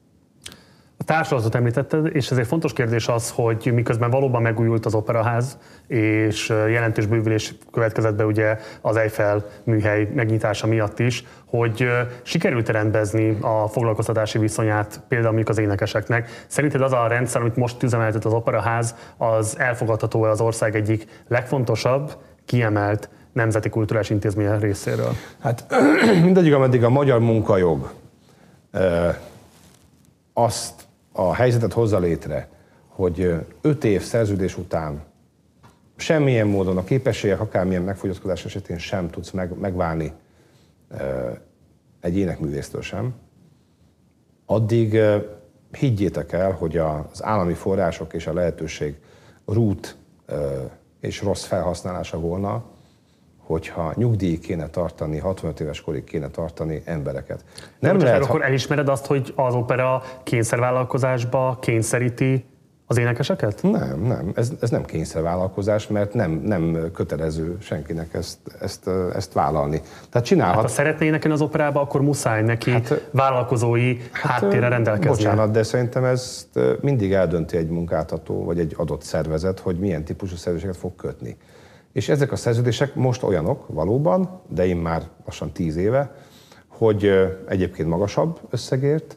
[1.03, 6.49] A társulatot említetted, és ezért fontos kérdés az, hogy miközben valóban megújult az operaház, és
[6.49, 11.89] jelentős bővülés következett be ugye az Eiffel műhely megnyitása miatt is, hogy
[12.23, 16.45] sikerült rendezni a foglalkoztatási viszonyát például mondjuk az énekeseknek.
[16.47, 22.17] Szerinted az a rendszer, amit most üzemeltet az operaház, az elfogadható az ország egyik legfontosabb,
[22.45, 25.13] kiemelt nemzeti kulturális intézménye részéről?
[25.39, 25.67] Hát
[26.25, 27.93] mindegyik, ameddig a magyar munkajog
[30.33, 32.49] azt a helyzetet hozza létre,
[32.87, 35.03] hogy öt év szerződés után
[35.97, 40.13] semmilyen módon a képességek, akármilyen megfogyatkozás esetén sem tudsz meg, megválni
[42.01, 43.15] egy énekművésztől sem,
[44.47, 45.01] addig
[45.73, 48.97] higgyétek el, hogy az állami források és a lehetőség
[49.47, 49.97] rút
[51.01, 52.65] és rossz felhasználása volna,
[53.47, 57.45] hogyha nyugdíj kéne tartani, 65 éves korig kéne tartani embereket.
[57.79, 58.29] Nem lehet, ha...
[58.29, 62.45] akkor elismered azt, hogy az opera kényszervállalkozásba kényszeríti
[62.93, 63.63] az énekeseket?
[63.63, 64.33] Nem, nem.
[64.35, 69.81] Ez, ez nem kényszervállalkozás, mert nem, nem kötelező senkinek ezt, ezt, ezt vállalni.
[70.11, 70.55] Tehát csinálhat...
[70.55, 75.09] Hát, ha szeretné énekelni az operába, akkor muszáj neki hát, vállalkozói hát, háttérre rendelkezni.
[75.09, 76.49] Bocsánat, de szerintem ezt
[76.81, 81.37] mindig eldönti egy munkáltató, vagy egy adott szervezet, hogy milyen típusú szerződéseket fog kötni.
[81.93, 86.15] És ezek a szerződések most olyanok valóban, de én már lassan tíz éve,
[86.69, 87.11] hogy
[87.49, 89.17] egyébként magasabb összegért,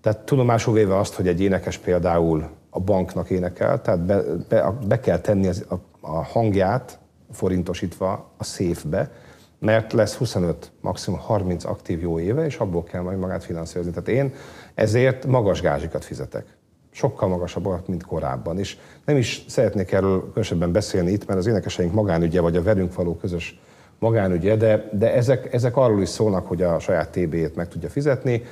[0.00, 5.00] tehát tudomásul véve azt, hogy egy énekes például a banknak énekel, tehát be, be, be
[5.00, 6.98] kell tenni az, a, a hangját
[7.32, 9.10] forintosítva a széfbe,
[9.58, 13.90] mert lesz 25, maximum 30 aktív jó éve, és abból kell majd magát finanszírozni.
[13.90, 14.34] Tehát én
[14.74, 16.57] ezért magas gázsikat fizetek
[16.98, 18.58] sokkal magasabbak, mint korábban.
[18.58, 22.94] És nem is szeretnék erről különösebben beszélni itt, mert az énekeseink magánügye, vagy a velünk
[22.94, 23.60] való közös
[23.98, 28.42] magánügye, de, de ezek, ezek arról is szólnak, hogy a saját TB-ét meg tudja fizetni,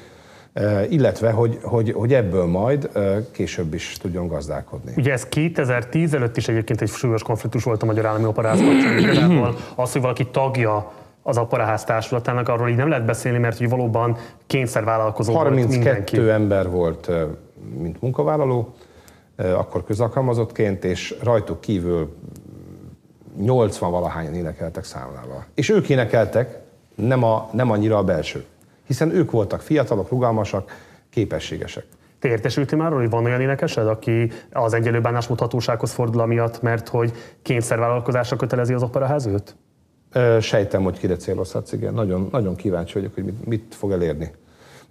[0.52, 4.92] eh, illetve, hogy, hogy, hogy ebből majd eh, később is tudjon gazdálkodni.
[4.96, 9.56] Ugye ez 2010 előtt is egyébként egy súlyos konfliktus volt a Magyar Állami Operáz kapcsolatban.
[9.74, 10.92] az, hogy valaki tagja
[11.22, 14.16] az Aparaház társulatának, arról így nem lehet beszélni, mert hogy valóban
[14.46, 16.30] kényszervállalkozó 32 volt mindenki.
[16.30, 17.22] ember volt eh,
[17.78, 18.74] mint munkavállaló,
[19.36, 22.16] akkor közalkalmazottként, és rajtuk kívül
[23.38, 25.44] 80 valahányan énekeltek számlával.
[25.54, 26.58] És ők énekeltek,
[26.94, 28.44] nem, a, nem annyira a belső.
[28.86, 31.84] Hiszen ők voltak fiatalok, rugalmasak, képességesek.
[32.18, 37.12] Te értesültél már hogy van olyan énekesed, aki az egyenlő bánásmutatósághoz fordul amiatt, mert hogy
[37.42, 39.56] kényszervállalkozásra kötelezi az operaház őt?
[40.40, 41.94] Sejtem, hogy kire célozhatsz, igen.
[41.94, 44.32] Nagyon, nagyon kíváncsi vagyok, hogy mit, mit fog elérni.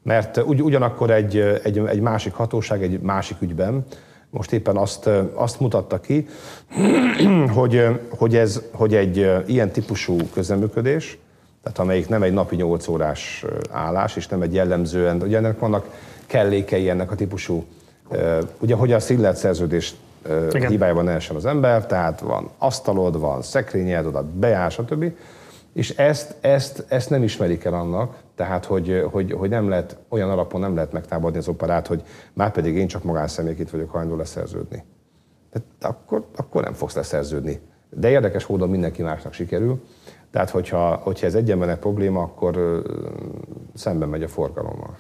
[0.05, 3.85] Mert ugy, ugyanakkor egy, egy, egy másik hatóság, egy másik ügyben
[4.29, 6.27] most éppen azt, azt mutatta ki,
[7.55, 11.17] hogy, hogy, ez, hogy egy ilyen típusú közeműködés,
[11.63, 15.89] tehát amelyik nem egy napi 8 órás állás, és nem egy jellemzően, ugye ennek vannak
[16.25, 17.65] kellékei ennek a típusú,
[18.59, 19.95] ugye hogy a szillet szerződés
[20.51, 25.11] hibájában ne az ember, tehát van asztalod, van szekrényed, oda bejár, stb.
[25.73, 30.29] És ezt, ezt, ezt nem ismerik el annak, tehát hogy, hogy, hogy nem lehet, olyan
[30.29, 34.83] alapon nem lehet megtámadni az operát, hogy már pedig én csak magánszemélyként vagyok hajlandó leszerződni.
[35.51, 37.59] Tehát akkor, akkor nem fogsz leszerződni.
[37.89, 39.83] De érdekes módon mindenki másnak sikerül.
[40.31, 42.83] Tehát, hogyha, hogyha ez egy probléma, akkor
[43.73, 44.97] szemben megy a forgalommal.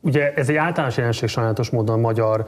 [0.00, 2.46] Ugye ez egy általános jelenség sajnálatos módon a magyar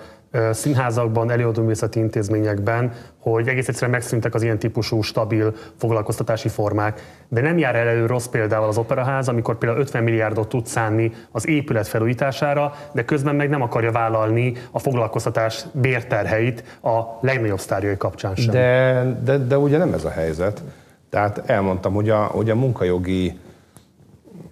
[0.51, 7.01] színházakban, előadóművészeti intézményekben, hogy egész egyszerűen megszűntek az ilyen típusú stabil foglalkoztatási formák.
[7.29, 11.49] De nem jár elő rossz példával az operaház, amikor például 50 milliárdot tud szánni az
[11.49, 18.35] épület felújítására, de közben meg nem akarja vállalni a foglalkoztatás bérterheit a legnagyobb sztárjai kapcsán
[18.35, 18.53] sem.
[18.53, 20.63] De, de, de ugye nem ez a helyzet.
[21.11, 23.39] Tehát elmondtam, hogy a, hogy a munkajogi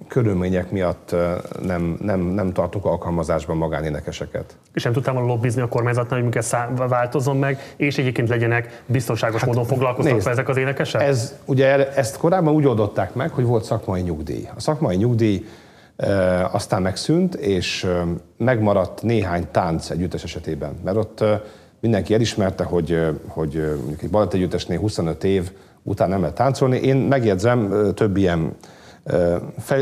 [0.09, 1.14] körülmények miatt
[1.62, 4.57] nem, nem, nem tartunk alkalmazásban magánénekeseket.
[4.74, 9.40] És nem tudtam volna lobbizni a kormányzatnál, hogy minket változzon meg, és egyébként legyenek biztonságos
[9.40, 11.02] hát, módon foglalkoztatva ezek az énekesek?
[11.02, 14.48] Ez, ugye ezt korábban úgy oldották meg, hogy volt szakmai nyugdíj.
[14.57, 15.44] A szakmai nyugdíj
[15.96, 18.04] e, aztán megszűnt, és e,
[18.36, 20.72] megmaradt néhány tánc együttes esetében.
[20.84, 21.42] Mert ott e,
[21.80, 25.50] mindenki elismerte, hogy, hogy mondjuk egy balettegyüttesnél 25 év
[25.82, 26.76] után nem lehet táncolni.
[26.76, 28.57] Én megjegyzem, több ilyen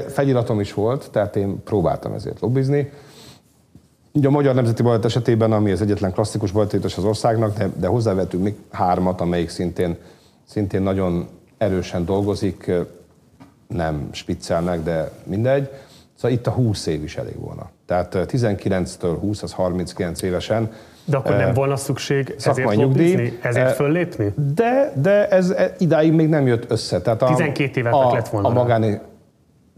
[0.07, 2.93] feliratom is volt, tehát én próbáltam ezért lobbizni.
[4.13, 7.87] Ugye a Magyar Nemzeti Balett esetében, ami az egyetlen klasszikus balettétes az országnak, de, de
[7.87, 9.97] hozzávetünk még hármat, amelyik szintén,
[10.45, 12.71] szintén nagyon erősen dolgozik,
[13.67, 15.69] nem spiccelnek, de mindegy.
[16.15, 17.71] Szóval itt a 20 év is elég volna.
[17.87, 20.71] Tehát 19-től 20, az 39 évesen
[21.05, 24.33] de akkor nem volna szükség ezért nyugdíj, ezért föllépni?
[24.55, 27.01] De, de ez e, idáig még nem jött össze.
[27.01, 28.49] Tehát a, 12 évet a, lett volna.
[28.49, 29.01] A magáné,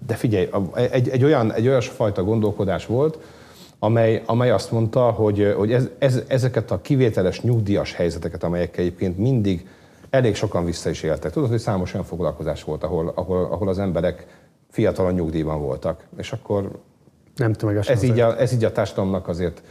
[0.07, 3.19] de figyelj, egy, egy, olyan, egy olyan fajta gondolkodás volt,
[3.79, 9.19] amely, amely azt mondta, hogy, hogy ez, ez, ezeket a kivételes nyugdíjas helyzeteket, amelyek egyébként
[9.19, 9.69] mindig
[10.11, 11.33] elég sokan vissza is éltek.
[11.33, 14.27] Tudod, hogy számos olyan foglalkozás volt, ahol, ahol, ahol az emberek
[14.71, 16.05] fiatalon nyugdíjban voltak.
[16.17, 16.71] És akkor
[17.37, 17.55] nem
[17.87, 19.63] ez, így a, ez így a társadalomnak azért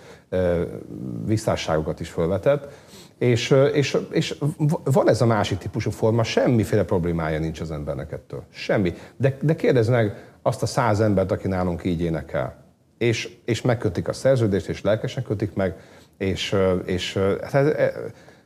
[1.25, 2.73] visszásságokat is felvetett.
[3.17, 4.35] És, és, és
[4.83, 8.43] van ez a másik típusú forma, semmiféle problémája nincs az embernek ettől.
[8.49, 8.93] Semmi.
[9.17, 12.63] De, de kérdezd meg azt a száz embert, aki nálunk így énekel.
[12.97, 15.75] És, és megkötik a szerződést, és lelkesen kötik meg,
[16.17, 16.55] és,
[16.85, 17.53] és hát,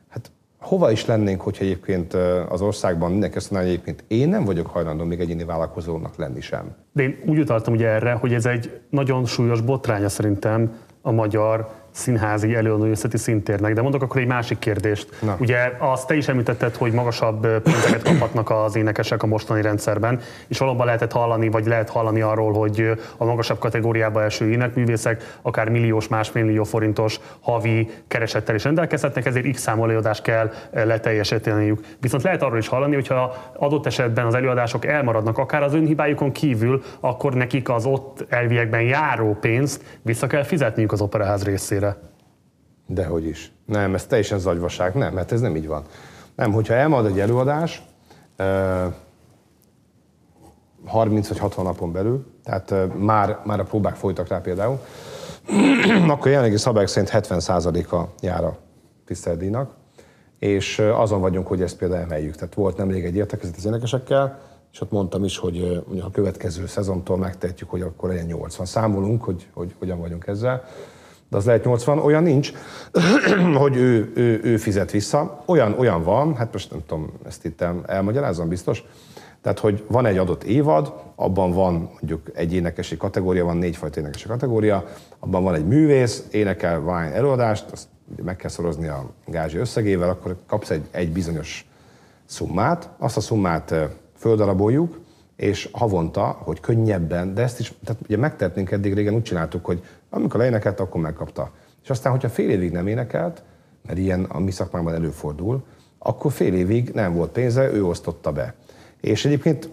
[0.08, 2.14] hát hova is lennénk, hogyha egyébként
[2.48, 6.40] az országban mindenki azt mondaná, hogy egyébként én nem vagyok hajlandó még egyéni vállalkozónak lenni
[6.40, 6.74] sem.
[6.92, 11.70] De én úgy utaltam ugye erre, hogy ez egy nagyon súlyos botránya szerintem a magyar
[11.90, 13.74] színházi előadóművészeti szintérnek.
[13.74, 15.08] De mondok akkor egy másik kérdést.
[15.22, 15.36] Na.
[15.40, 20.58] Ugye azt te is említetted, hogy magasabb pénzeket kaphatnak az énekesek a mostani rendszerben, és
[20.58, 26.08] valóban lehetett hallani, vagy lehet hallani arról, hogy a magasabb kategóriába eső énekművészek akár milliós,
[26.08, 31.80] másfél millió forintos havi keresettel is rendelkezhetnek, ezért x számú előadást kell leteljesíteniük.
[32.00, 36.82] Viszont lehet arról is hallani, hogyha adott esetben az előadások elmaradnak, akár az önhibájukon kívül,
[37.00, 42.08] akkor nekik az ott elviekben járó pénzt vissza kell fizetniük az operaház részére részére.
[42.86, 43.52] Dehogy is.
[43.64, 44.94] Nem, ez teljesen zagyvaság.
[44.94, 45.82] Nem, mert ez nem így van.
[46.34, 47.82] Nem, hogyha elmarad egy előadás,
[50.84, 54.78] 30 vagy 60 napon belül, tehát már, már a próbák folytak rá például,
[56.08, 58.56] akkor jelenlegi szabályok szerint 70%-a jár a
[59.06, 59.74] tiszteldíjnak,
[60.38, 62.34] és azon vagyunk, hogy ezt például emeljük.
[62.34, 64.40] Tehát volt nemrég egy értekezet az énekesekkel,
[64.72, 68.66] és ott mondtam is, hogy a következő szezontól megtehetjük, hogy akkor legyen 80.
[68.66, 70.64] Számolunk, hogy, hogy hogyan vagyunk ezzel
[71.30, 72.52] de az lehet 80, olyan nincs,
[73.54, 75.42] hogy ő, ő, ő fizet vissza.
[75.46, 78.84] Olyan, olyan van, hát most nem tudom, ezt itt elmagyarázom biztos,
[79.42, 84.26] tehát, hogy van egy adott évad, abban van mondjuk egy énekesi kategória, van négyfajta énekesi
[84.26, 84.84] kategória,
[85.18, 87.88] abban van egy művész, énekel vány előadást, azt
[88.24, 91.68] meg kell szorozni a gázsi összegével, akkor kapsz egy, egy bizonyos
[92.24, 93.74] szummát, azt a szummát
[94.16, 94.98] földaraboljuk,
[95.36, 99.82] és havonta, hogy könnyebben, de ezt is, tehát ugye megtehetnénk eddig régen, úgy csináltuk, hogy
[100.10, 101.50] amikor leénekelt, akkor megkapta.
[101.82, 103.42] És aztán, hogyha fél évig nem énekelt,
[103.86, 105.64] mert ilyen a mi szakmánkban előfordul,
[105.98, 108.54] akkor fél évig nem volt pénze, ő osztotta be.
[109.00, 109.68] És egyébként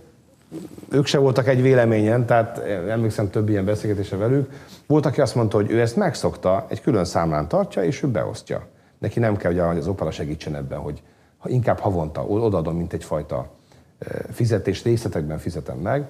[0.90, 2.58] ők se voltak egy véleményen, tehát
[2.90, 4.52] emlékszem több ilyen beszélgetése velük.
[4.86, 8.68] Volt, aki azt mondta, hogy ő ezt megszokta, egy külön számlán tartja, és ő beosztja.
[8.98, 11.02] Neki nem kell, hogy az opera segítsen ebben, hogy
[11.46, 13.50] inkább havonta odaadom, mint egyfajta
[14.32, 16.08] fizetés részletekben fizetem meg.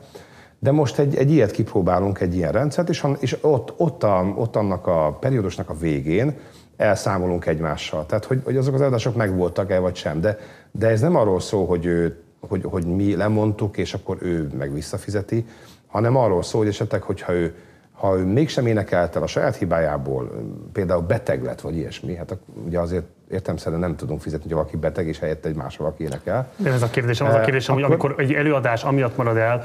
[0.60, 4.56] De most egy, egy ilyet kipróbálunk, egy ilyen rendszert, és, és ott, ott, a, ott
[4.56, 6.36] annak a periódusnak a végén
[6.78, 8.06] elszámolunk egymással.
[8.06, 10.22] Tehát, hogy, hogy azok az eladások megvoltak-e, vagy sem.
[10.22, 10.38] De,
[10.72, 14.74] de ez nem arról szól, hogy, ő, hogy, hogy mi lemondtuk, és akkor ő meg
[14.74, 15.46] visszafizeti,
[15.88, 17.56] hanem arról szól, hogy esetleg, hogyha ő
[17.98, 20.32] ha ő mégsem énekelt el a saját hibájából,
[20.74, 25.08] például beteg lett, vagy ilyesmi, hát ugye azért értemszerűen nem tudunk fizetni, hogy valaki beteg,
[25.08, 26.50] és helyette egy más valaki énekel.
[26.58, 29.64] De ez a kérdésem, az a kérdésem, hogy amikor egy előadás amiatt marad el,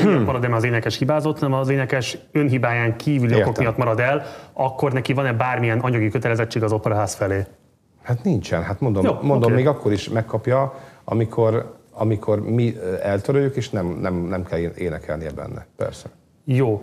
[0.00, 3.48] amiatt marad el, az énekes hibázott, hanem az énekes önhibáján kívüli Értem.
[3.48, 4.22] okok miatt marad el,
[4.52, 7.46] akkor neki van-e bármilyen anyagi kötelezettség az operaház felé?
[8.02, 8.62] Hát nincsen.
[8.62, 9.54] Hát mondom, Jó, mondom okay.
[9.54, 10.74] még akkor is megkapja,
[11.04, 15.66] amikor, amikor mi eltöröljük, és nem, nem, nem kell énekelnie benne.
[15.76, 16.08] Persze.
[16.44, 16.82] Jó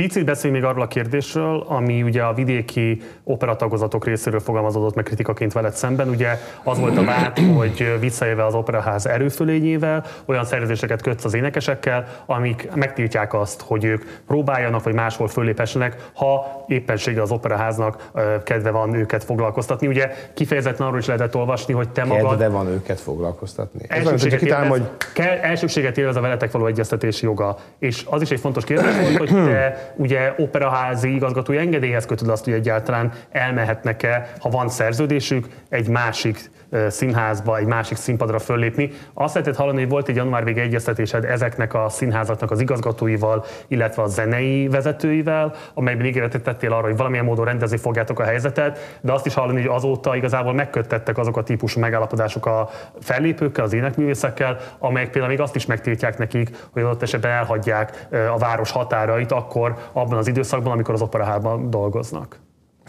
[0.00, 5.52] Picit beszéljünk még arról a kérdésről, ami ugye a vidéki operatagozatok részéről fogalmazódott meg kritikaként
[5.52, 6.08] veled szemben.
[6.08, 6.28] Ugye
[6.62, 12.68] az volt a vád, hogy visszaélve az operaház erőfölényével, olyan szerződéseket kötsz az énekesekkel, amik
[12.74, 18.10] megtiltják azt, hogy ők próbáljanak, vagy máshol fölépessenek, ha éppenséggel az operaháznak
[18.44, 19.86] kedve van őket foglalkoztatni.
[19.86, 22.30] Ugye kifejezetten arról is lehetett olvasni, hogy te magad...
[22.30, 23.80] Kedve van őket foglalkoztatni.
[23.88, 27.56] Elsőséget, élvez, hogy kell, elsőséget élvez a veletek való egyeztetési joga.
[27.78, 32.44] És az is egy fontos kérdés volt, hogy te ugye operaházi igazgatói engedélyhez kötöd azt,
[32.44, 36.50] hogy egyáltalán elmehetnek-e, ha van szerződésük, egy másik
[36.88, 38.90] színházba, egy másik színpadra föllépni.
[39.14, 44.02] Azt lehetett hallani, hogy volt egy január vége egyeztetésed ezeknek a színházaknak az igazgatóival, illetve
[44.02, 49.12] a zenei vezetőivel, amelyben ígéretet tettél arra, hogy valamilyen módon rendezni fogjátok a helyzetet, de
[49.12, 52.68] azt is hallani, hogy azóta igazából megköttettek azok a típusú megállapodások a
[53.00, 58.38] fellépőkkel, az énekművészekkel, amelyek például még azt is megtiltják nekik, hogy ott esetben elhagyják a
[58.38, 62.38] város határait akkor abban az időszakban, amikor az operahában dolgoznak.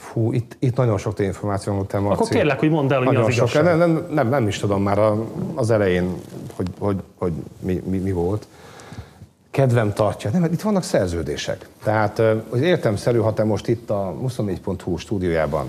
[0.01, 1.93] Fú, itt, itt nagyon sok információ volt.
[1.93, 3.63] Akkor kérlek, hogy mondd el, hogy mi az igazság.
[3.63, 5.25] Nem, nem, nem, nem, is tudom már a,
[5.55, 6.15] az elején,
[6.55, 8.47] hogy, hogy, hogy mi, mi, mi volt.
[9.51, 10.29] Kedvem tartja.
[10.29, 11.67] Nem, itt vannak szerződések.
[11.83, 15.65] Tehát hogy értemszerű, ha te most itt a 24.hu stúdiójában,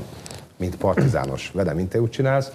[0.56, 2.50] mint partizános velem interjút csinálsz,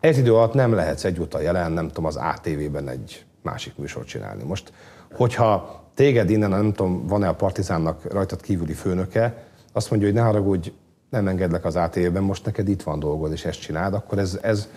[0.00, 4.42] ez idő alatt nem lehetsz egyúttal jelen, nem tudom, az ATV-ben egy másik műsort csinálni.
[4.42, 4.72] Most,
[5.12, 10.22] hogyha téged innen, nem tudom, van-e a Partizánnak rajtad kívüli főnöke, azt mondja, hogy ne
[10.22, 10.72] haragudj,
[11.10, 14.68] nem engedlek az ATV-ben, most neked itt van dolgod, és ezt csináld, akkor ez, ez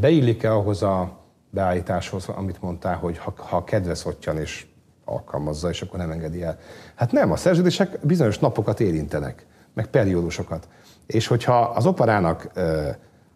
[0.00, 1.18] beillik-e ahhoz a
[1.50, 4.66] beállításhoz, amit mondtál, hogy ha, ha kedves ottyan és
[5.04, 6.58] alkalmazza, és akkor nem engedi el.
[6.94, 10.68] Hát nem, a szerződések bizonyos napokat érintenek, meg periódusokat.
[11.06, 12.50] És hogyha az operának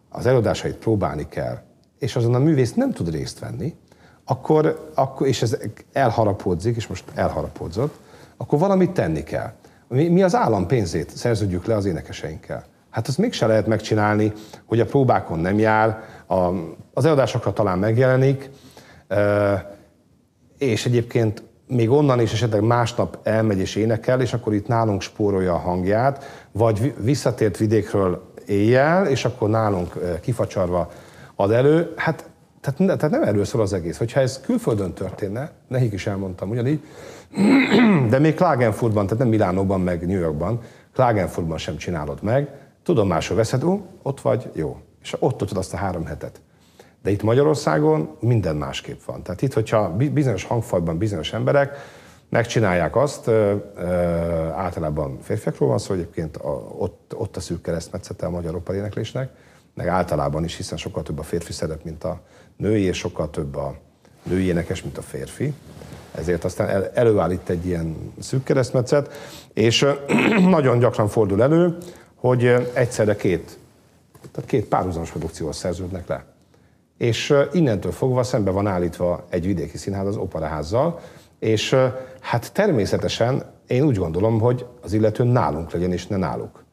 [0.09, 1.61] az előadásait próbálni kell,
[1.99, 3.75] és azon a művész nem tud részt venni,
[4.23, 5.57] akkor, akkor és ez
[5.93, 7.99] elharapódzik, és most elharapódzott,
[8.37, 9.53] akkor valamit tenni kell.
[9.89, 12.65] Mi, az állam pénzét szerződjük le az énekeseinkkel.
[12.89, 14.33] Hát ezt mégse lehet megcsinálni,
[14.65, 16.35] hogy a próbákon nem jár, a,
[16.93, 18.49] az előadásokra talán megjelenik,
[20.57, 25.53] és egyébként még onnan is esetleg másnap elmegy és énekel, és akkor itt nálunk spórolja
[25.53, 30.91] a hangját, vagy visszatért vidékről éjjel, és akkor nálunk kifacsarva
[31.35, 31.93] ad elő.
[31.95, 32.29] Hát
[32.61, 33.97] tehát, tehát nem erről szól az egész.
[33.97, 36.83] Hogyha ez külföldön történne, nekik is elmondtam ugyanígy,
[38.09, 40.61] de még Klagenfurtban, tehát nem Milánóban, meg New Yorkban,
[40.93, 42.49] Klagenfurtban sem csinálod meg,
[42.83, 44.77] tudomásul veszed, ó, ott vagy, jó.
[45.01, 46.41] És ott tudod azt a három hetet.
[47.03, 49.23] De itt Magyarországon minden másképp van.
[49.23, 51.77] Tehát itt, hogyha bizonyos hangfajban bizonyos emberek
[52.29, 53.27] megcsinálják azt,
[54.55, 56.39] általában férfiakról van szó, egyébként
[56.77, 59.29] ott, ott a szűk keresztmetszete a magyar operéneklésnek,
[59.75, 62.21] meg általában is, hiszen sokkal több a férfi szerep, mint a
[62.57, 63.75] női, és sokkal több a
[64.23, 65.53] női énekes, mint a férfi
[66.11, 69.13] ezért aztán el, előállít egy ilyen szűk keresztmetszet,
[69.53, 69.85] és
[70.49, 71.77] nagyon gyakran fordul elő,
[72.15, 73.57] hogy egyszerre két,
[74.31, 76.25] tehát két párhuzamos produkcióval szerződnek le.
[76.97, 80.99] És innentől fogva szembe van állítva egy vidéki színház az operaházzal,
[81.39, 81.75] és
[82.19, 86.63] hát természetesen én úgy gondolom, hogy az illető nálunk legyen, és ne náluk.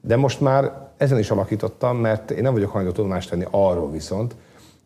[0.00, 4.34] De most már ezen is alakítottam, mert én nem vagyok hajlandó tudomást tenni arról viszont,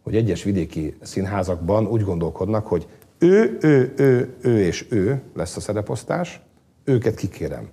[0.03, 2.87] hogy egyes vidéki színházakban úgy gondolkodnak, hogy
[3.23, 6.41] ő, ő, ő, ő és ő lesz a szereposztás,
[6.85, 7.69] őket kikérem.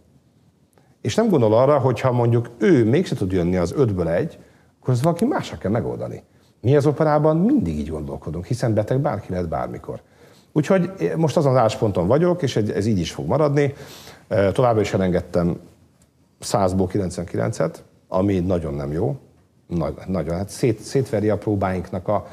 [1.02, 4.38] És nem gondol arra, hogy ha mondjuk ő mégse tud jönni az ötből egy,
[4.80, 6.24] akkor az valaki másra kell megoldani.
[6.62, 10.02] Mi az operában mindig így gondolkodunk, hiszen beteg bárki lehet bármikor.
[10.52, 13.74] Úgyhogy most azon az állásponton vagyok, és ez így is fog maradni.
[14.28, 15.60] Továbbra is elengedtem
[16.41, 17.76] 100-ból 99-et,
[18.08, 19.18] ami nagyon nem jó.
[20.08, 22.28] Nagyon, hát szét, szétveri a próbáinknak a,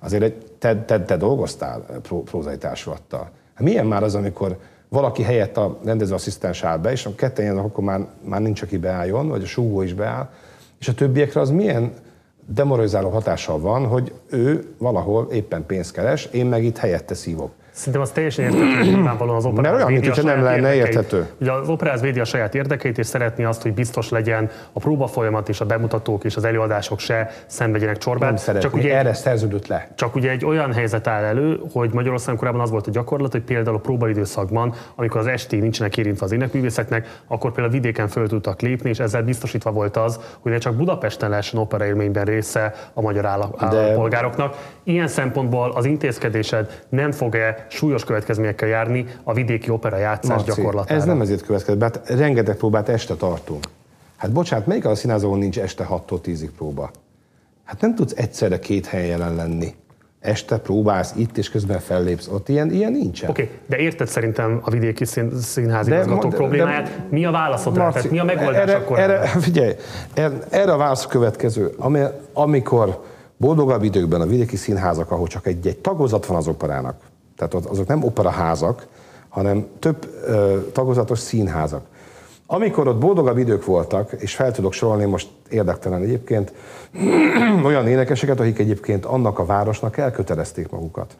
[0.00, 3.30] Azért egy, te, te, te dolgoztál pró, prózai társulattal.
[3.54, 4.58] Hát milyen már az, amikor
[4.88, 8.78] valaki helyett a rendezőasszisztens áll be, és a ketten jönnek, akkor már, már nincs, aki
[8.78, 10.28] beálljon, vagy a súgó is beáll,
[10.78, 11.92] és a többiekre az milyen
[12.46, 17.52] demoralizáló hatással van, hogy ő valahol éppen pénzt keres, én meg itt helyette szívok.
[17.80, 21.26] Szerintem az teljesen érthető, nyilvánvalóan az operáz Mert olyan, mintha nem lenne érthető.
[21.40, 25.06] Ugye az operáz védi a saját érdekeit, és szeretné azt, hogy biztos legyen a próba
[25.06, 28.28] folyamat és a bemutatók és az előadások se szenvedjenek csorbát.
[28.28, 29.88] Nem szeretné, csak ugye, erre szerződött le.
[29.94, 33.42] Csak ugye egy olyan helyzet áll elő, hogy Magyarországon korábban az volt a gyakorlat, hogy
[33.42, 38.60] például a próbaidőszakban, amikor az esti nincsenek érintve az énekművészetnek, akkor például vidéken föl tudtak
[38.60, 43.26] lépni, és ezzel biztosítva volt az, hogy ne csak Budapesten lehessen operaélményben része a magyar
[43.26, 44.56] állampolgároknak.
[44.82, 50.98] Ilyen szempontból az intézkedésed nem fog-e súlyos következményekkel járni a vidéki opera játszás Marci, gyakorlatára.
[50.98, 53.64] Ez nem ezért következik, hát rengeteg próbát este tartunk.
[54.16, 56.90] Hát bocsánat, melyik a színházon nincs este 6-tól 10-ig próba?
[57.64, 59.74] Hát nem tudsz egyszerre két helyen lenni.
[60.20, 62.28] este próbálsz itt, és közben fellépsz.
[62.28, 63.30] Ott ilyen, ilyen nincsen.
[63.30, 66.84] Oké, okay, de érted szerintem a vidéki szín, színházigazgató problémáját.
[66.84, 67.90] De, mi a válaszod rá?
[67.90, 68.98] Tehát mi a megoldás erre, akkor?
[68.98, 69.74] Erre, figyelj,
[70.50, 71.74] erre a válasz a következő.
[71.76, 72.00] Ami,
[72.32, 73.04] amikor
[73.36, 76.96] boldogabb időkben a vidéki színházak, ahol csak egy, egy tagozat van az operának,
[77.48, 78.86] tehát azok nem operaházak,
[79.28, 81.86] hanem több ö, tagozatos színházak.
[82.46, 86.52] Amikor ott boldogabb idők voltak, és fel tudok sorolni most érdektelen egyébként,
[87.64, 91.16] olyan énekeseket, akik egyébként annak a városnak elkötelezték magukat.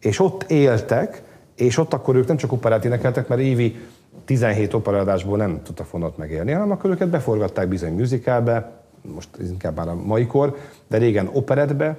[0.00, 1.22] És ott éltek,
[1.54, 3.76] és ott akkor ők nem csak operát énekeltek, mert évi
[4.24, 8.72] 17 operadásból nem tudtak fonot megélni, hanem akkor őket beforgatták bizony musicalbe,
[9.14, 10.56] most inkább már a mai kor,
[10.88, 11.96] de régen operetbe,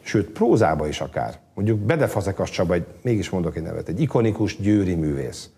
[0.00, 1.38] sőt prózába is akár.
[1.56, 5.50] Mondjuk Bedefazekas Csaba, egy, mégis mondok egy nevet, egy ikonikus győri művész.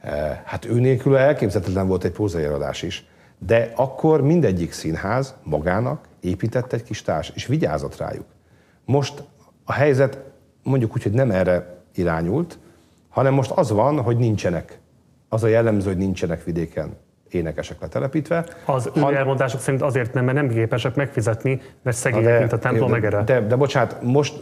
[0.00, 3.06] Eh, hát ő nélkül elképzelhetetlen volt egy prózai előadás is.
[3.38, 8.24] De akkor mindegyik színház magának épített egy kis társ, és vigyázott rájuk.
[8.84, 9.22] Most
[9.64, 10.18] a helyzet
[10.62, 12.58] mondjuk úgy, hogy nem erre irányult,
[13.08, 14.78] hanem most az van, hogy nincsenek.
[15.28, 16.96] Az a jellemző, hogy nincsenek vidéken
[17.30, 18.46] énekesek letelepítve.
[18.64, 22.90] Az ő elmondások szerint azért nem, mert nem képesek megfizetni, mert szegények, mint a templom
[22.90, 23.22] megere.
[23.22, 24.34] De, de, de bocsánat, most,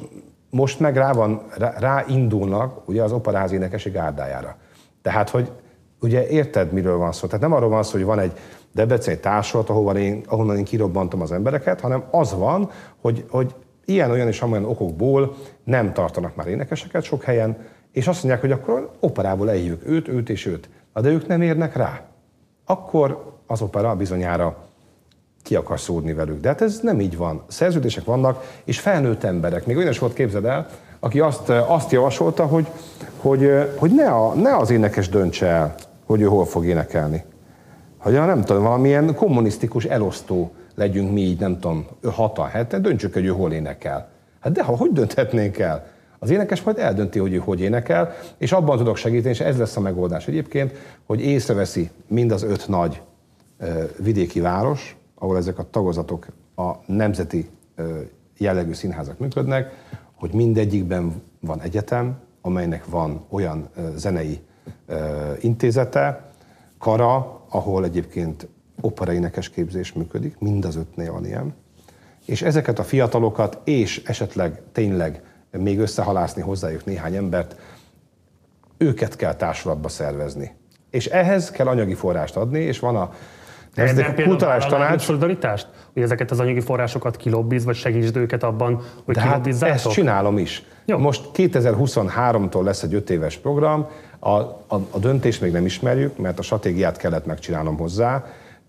[0.51, 4.57] most meg rá, van, rá, rá indulnak ugye az operáz énekesi gárdájára.
[5.03, 5.51] Tehát, hogy
[6.01, 7.26] ugye érted, miről van szó.
[7.26, 8.32] Tehát nem arról van szó, hogy van egy
[8.72, 12.70] Debreceni társulat, ahol én, ahonnan én kirobbantom az embereket, hanem az van,
[13.01, 15.34] hogy, hogy ilyen-olyan és amolyan okokból
[15.64, 17.57] nem tartanak már énekeseket sok helyen,
[17.92, 20.68] és azt mondják, hogy akkor operából eljövök őt, őt és őt.
[20.94, 22.01] De ők nem érnek rá.
[22.64, 24.57] Akkor az opera bizonyára
[25.47, 26.40] ki akar szódni velük.
[26.40, 27.42] De hát ez nem így van.
[27.49, 29.66] Szerződések vannak, és felnőtt emberek.
[29.66, 30.66] Még olyan is volt, képzeld el,
[31.01, 32.66] aki azt, azt javasolta, hogy,
[33.16, 35.74] hogy, hogy ne, a, ne az énekes döntse el,
[36.07, 37.24] hogy ő hol fog énekelni.
[37.97, 43.24] Hogy nem tudom, valamilyen kommunisztikus elosztó legyünk mi így, nem tudom, 6 hete, döntsük, hogy
[43.24, 44.09] ő hol énekel.
[44.40, 45.86] Hát de ha hogy dönthetnénk el?
[46.18, 49.76] Az énekes majd eldönti, hogy ő hogy énekel, és abban tudok segíteni, és ez lesz
[49.76, 50.72] a megoldás egyébként,
[51.07, 53.01] hogy észreveszi mind az öt nagy
[53.99, 57.48] vidéki város, ahol ezek a tagozatok a nemzeti
[58.38, 59.72] jellegű színházak működnek,
[60.14, 64.40] hogy mindegyikben van egyetem, amelynek van olyan zenei
[65.40, 66.30] intézete,
[66.78, 68.48] kara, ahol egyébként
[68.80, 71.54] operaénekes képzés működik, mind az ötnél van ilyen,
[72.24, 77.56] és ezeket a fiatalokat, és esetleg tényleg még összehalászni hozzájuk néhány embert,
[78.76, 80.54] őket kell társulatba szervezni.
[80.90, 83.14] És ehhez kell anyagi forrást adni, és van a
[83.77, 85.03] ez nem kulturális tanács.
[85.03, 85.68] szolidaritást?
[85.93, 90.39] Hogy ezeket az anyagi forrásokat kilobbiz, vagy segítsd őket abban, hogy De hát ezt csinálom
[90.39, 90.64] is.
[90.85, 90.99] Jó.
[90.99, 93.87] Most 2023-tól lesz egy öt éves program,
[94.18, 98.24] a, a, a döntést még nem ismerjük, mert a stratégiát kellett megcsinálnom hozzá,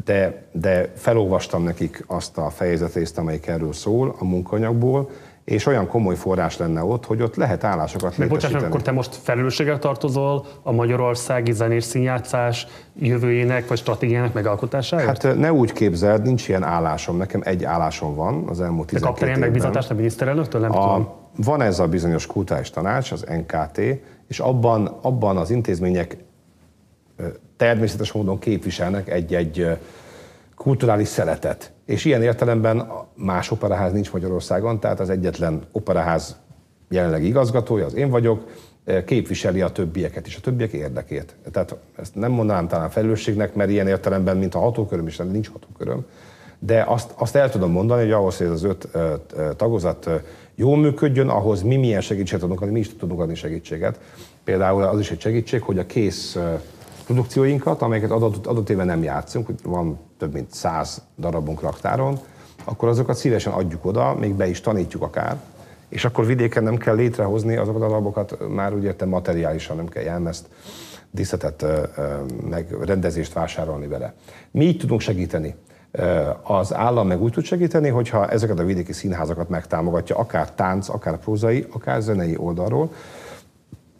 [0.06, 5.10] de, de felolvastam nekik azt a fejezetést, amelyik erről szól a munkanyagból,
[5.48, 9.16] és olyan komoly forrás lenne ott, hogy ott lehet állásokat Meg bocsánat, akkor te most
[9.16, 12.68] felelősséggel tartozol a magyarországi zenés színjátszás
[13.00, 15.24] jövőjének vagy stratégiának megalkotásáért?
[15.24, 17.18] Hát ne úgy képzeld, nincs ilyen állásom.
[17.18, 20.62] Nekem egy állásom van az elmúlt 12 De kaptál ilyen megbizatást a miniszterelnöktől?
[20.62, 21.10] Nem a, tudom.
[21.36, 23.80] Van ez a bizonyos kultúrás tanács, az NKT,
[24.28, 26.18] és abban, abban az intézmények
[27.58, 29.78] természetes módon képviselnek egy-egy
[30.58, 31.72] kulturális szeletet.
[31.86, 36.36] És ilyen értelemben más operaház nincs Magyarországon, tehát az egyetlen operaház
[36.90, 38.44] jelenleg igazgatója, az én vagyok,
[39.06, 41.36] képviseli a többieket és a többiek érdekét.
[41.52, 46.06] Tehát ezt nem mondanám talán felelősségnek, mert ilyen értelemben, mint a hatóköröm is, nincs hatóköröm,
[46.60, 48.88] de azt, azt el tudom mondani, hogy ahhoz, hogy ez az öt
[49.56, 50.10] tagozat
[50.56, 54.00] jól működjön, ahhoz mi milyen segítséget tudunk adni, mi is tudunk adni segítséget.
[54.44, 56.38] Például az is egy segítség, hogy a kész
[57.08, 62.20] produkcióinkat, amelyeket adott, adott éven nem játszunk, hogy van több mint száz darabunk raktáron,
[62.64, 65.38] akkor azokat szívesen adjuk oda, még be is tanítjuk akár,
[65.90, 70.04] és akkor vidéken nem kell létrehozni azokat a darabokat, már úgy értem materiálisan nem kell
[70.04, 70.46] jelmezt,
[71.12, 71.66] díszetet,
[72.50, 74.14] meg rendezést vásárolni vele.
[74.52, 75.56] Mi így tudunk segíteni.
[76.44, 81.18] Az állam meg úgy tud segíteni, hogyha ezeket a vidéki színházakat megtámogatja, akár tánc, akár
[81.18, 82.92] prózai, akár zenei oldalról,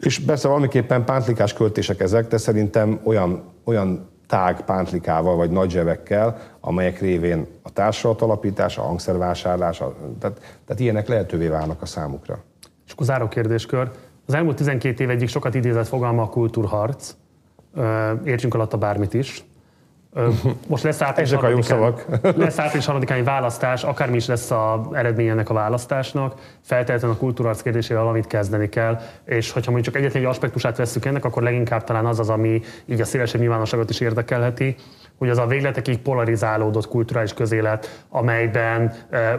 [0.00, 6.36] és persze valamiképpen pántlikás költések ezek, de szerintem olyan, olyan tág pántlikával vagy nagy zsebekkel,
[6.60, 9.76] amelyek révén a társulat alapítása, a hangszervásárlás,
[10.18, 12.38] tehát, tehát ilyenek lehetővé válnak a számukra.
[12.86, 13.90] És akkor záró kérdéskör.
[14.26, 17.14] Az elmúlt 12 év egyik sokat idézett fogalma a kultúrharc.
[18.24, 19.44] Értsünk alatta bármit is.
[20.66, 22.06] Most lesz április Ezek a jó szavak.
[22.36, 27.62] lesz április harmadikán választás, akármi is lesz az eredmény ennek a választásnak, feltétlenül a kultúrarc
[27.62, 31.84] kérdésével valamit kezdeni kell, és hogyha mondjuk csak egyetlen egy aspektusát vesszük ennek, akkor leginkább
[31.84, 34.76] talán az az, ami így a szélesebb nyilvánosságot is érdekelheti,
[35.18, 38.92] hogy az a végletekig polarizálódott kulturális közélet, amelyben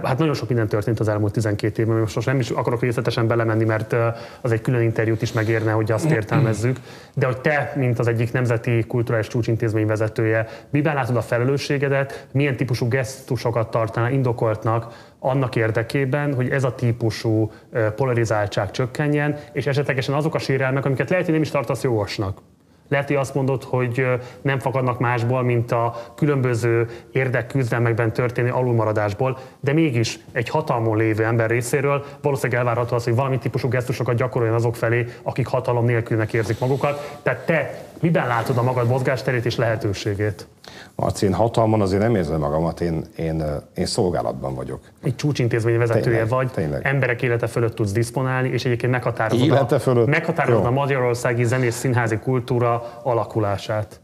[0.04, 3.66] hát nagyon sok minden történt az elmúlt 12 évben, most nem is akarok részletesen belemenni,
[3.66, 3.96] mert
[4.42, 6.78] az egy külön interjút is megérne, hogy azt értelmezzük,
[7.16, 12.56] de hogy te, mint az egyik nemzeti kulturális csúcsintézmény vezetője, miben látod a felelősségedet, milyen
[12.56, 17.52] típusú gesztusokat tartanál indokoltnak annak érdekében, hogy ez a típusú
[17.96, 22.42] polarizáltság csökkenjen, és esetlegesen azok a sérelmek, amiket lehet, hogy nem is tartasz jogosnak
[22.90, 24.06] lehet, hogy azt mondod, hogy
[24.42, 31.50] nem fakadnak másból, mint a különböző érdekküzdelmekben történő alulmaradásból, de mégis egy hatalmon lévő ember
[31.50, 36.60] részéről valószínűleg elvárható az, hogy valami típusú gesztusokat gyakoroljon azok felé, akik hatalom nélkülnek érzik
[36.60, 37.20] magukat.
[37.24, 40.48] Tehát te miben látod a magad mozgásterét és lehetőségét?
[40.96, 43.44] Marci, én hatalmon azért nem érzem magamat, én, én,
[43.76, 44.80] én szolgálatban vagyok.
[45.04, 46.86] Egy csúcsintézmény vezetője tényleg, vagy, tényleg.
[46.86, 50.08] emberek élete fölött tudsz diszponálni, és egyébként meghatározod, élete a, fölött?
[50.08, 54.02] meghatározod a magyarországi zenés színházi kultúra alakulását.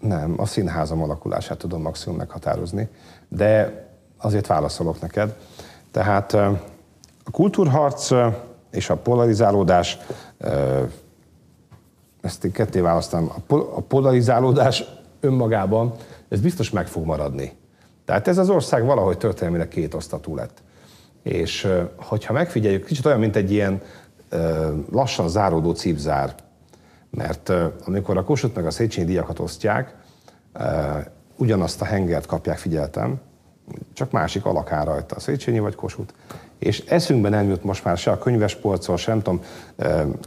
[0.00, 2.88] Nem, a színházam alakulását tudom maximum meghatározni,
[3.28, 3.84] de
[4.18, 5.36] azért válaszolok neked.
[5.90, 6.32] Tehát
[7.24, 8.10] a kultúrharc
[8.70, 9.98] és a polarizálódás,
[12.26, 14.84] ezt én ketté választom, a polarizálódás
[15.20, 15.94] önmagában,
[16.28, 17.52] ez biztos meg fog maradni.
[18.04, 20.62] Tehát ez az ország valahogy történelmileg két osztatú lett.
[21.22, 23.82] És hogyha megfigyeljük, kicsit olyan, mint egy ilyen
[24.90, 26.34] lassan záródó cipzár,
[27.10, 27.52] mert
[27.84, 29.94] amikor a Kossuth meg a Széchenyi díjakat osztják,
[31.36, 33.20] ugyanazt a hengert kapják, figyeltem,
[33.92, 36.14] csak másik alakán rajta, a Széchenyi vagy Kossuth.
[36.58, 39.40] És eszünkben nem jut most már se a könyvespolcol, sem tudom,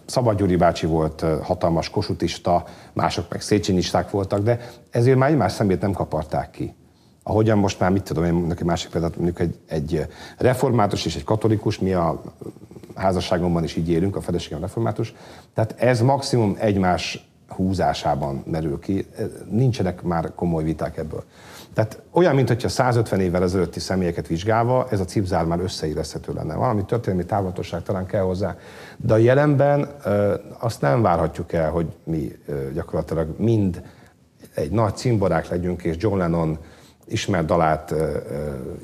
[0.05, 5.81] Szabad Gyuri bácsi volt hatalmas kosutista, mások meg széchenyisták voltak, de ezért már egymás szemét
[5.81, 6.73] nem kaparták ki.
[7.23, 10.05] Ahogyan most már, mit tudom én, mondjuk egy másik példát, mondjuk egy, egy
[10.37, 12.21] református és egy katolikus, mi a
[12.95, 15.13] házasságomban is így élünk, a feleségem református,
[15.53, 19.05] tehát ez maximum egymás húzásában merül ki,
[19.49, 21.23] nincsenek már komoly viták ebből.
[21.79, 26.55] Tehát olyan, mintha 150 évvel ezelőtti személyeket vizsgálva ez a cipzár már összeilleszthető lenne.
[26.55, 28.55] Valami történelmi távlatosság talán kell hozzá.
[28.97, 29.89] De a jelenben
[30.59, 32.31] azt nem várhatjuk el, hogy mi
[32.73, 33.81] gyakorlatilag mind
[34.53, 36.57] egy nagy cimborák legyünk, és John Lennon
[37.07, 37.99] ismert dalát uh,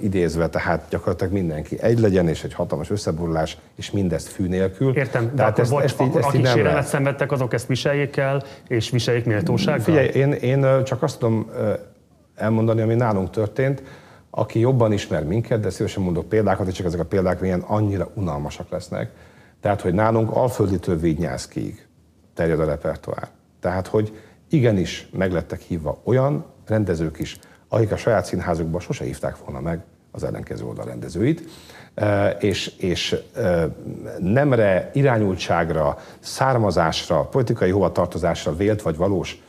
[0.02, 4.98] idézve, tehát gyakorlatilag mindenki egy legyen, és egy hatalmas összeborulás, és mindezt fű nélkül.
[4.98, 8.18] Értem, de tehát akkor, ezt, bocs, ezt, akkor ezt akik sérelmet szenvedtek, azok ezt viseljék
[8.18, 9.84] el, és viseljék méltósággal?
[9.84, 11.50] Figyelj, én, én csak azt tudom
[12.36, 13.84] elmondani, ami nálunk történt.
[14.30, 18.10] Aki jobban ismer minket, de szívesen mondok példákat, és csak ezek a példák milyen annyira
[18.14, 19.12] unalmasak lesznek.
[19.62, 21.88] Tehát, hogy nálunk alfölditől Vignyászkiig
[22.34, 23.28] terjed a repertoár.
[23.60, 29.60] Tehát, hogy igenis meglettek hívva olyan rendezők is, akik a saját színházukban sose hívták volna
[29.60, 31.50] meg az ellenkező oldal rendezőit,
[32.40, 33.16] és, és
[34.20, 39.44] nemre, irányultságra, származásra, politikai hovatartozásra vélt vagy valós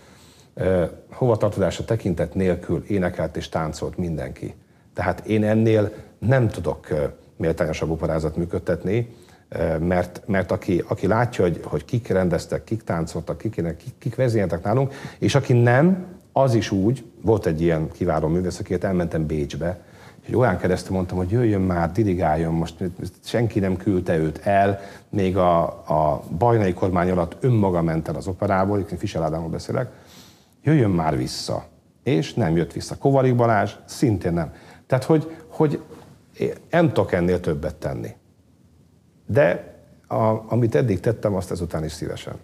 [1.13, 4.55] hovatartozásra tekintet nélkül énekelt és táncolt mindenki.
[4.95, 6.87] Tehát én ennél nem tudok
[7.37, 9.15] méltányosabb operázat működtetni,
[9.79, 14.63] mert, mert aki, aki látja, hogy, hogy kik rendeztek, kik táncoltak, kik, kik, kik vezényeltek
[14.63, 19.81] nálunk, és aki nem, az is úgy, volt egy ilyen kiváló művész, akiért elmentem Bécsbe,
[20.27, 22.75] és olyan keresztül mondtam, hogy jöjjön már, dirigáljon, most
[23.25, 28.27] senki nem küldte őt el, még a, a bajnai kormány alatt önmaga ment el az
[28.27, 29.91] operából, én Fischer Ádámról beszélek,
[30.67, 31.65] jöjjön már vissza.
[32.03, 32.97] És nem jött vissza.
[32.97, 34.53] Kovarik Balázs szintén nem.
[34.87, 35.83] Tehát, hogy, hogy
[36.71, 38.11] nem tudok ennél többet tenni.
[39.27, 39.75] De
[40.09, 42.35] a, amit eddig tettem, azt ezután is szívesen.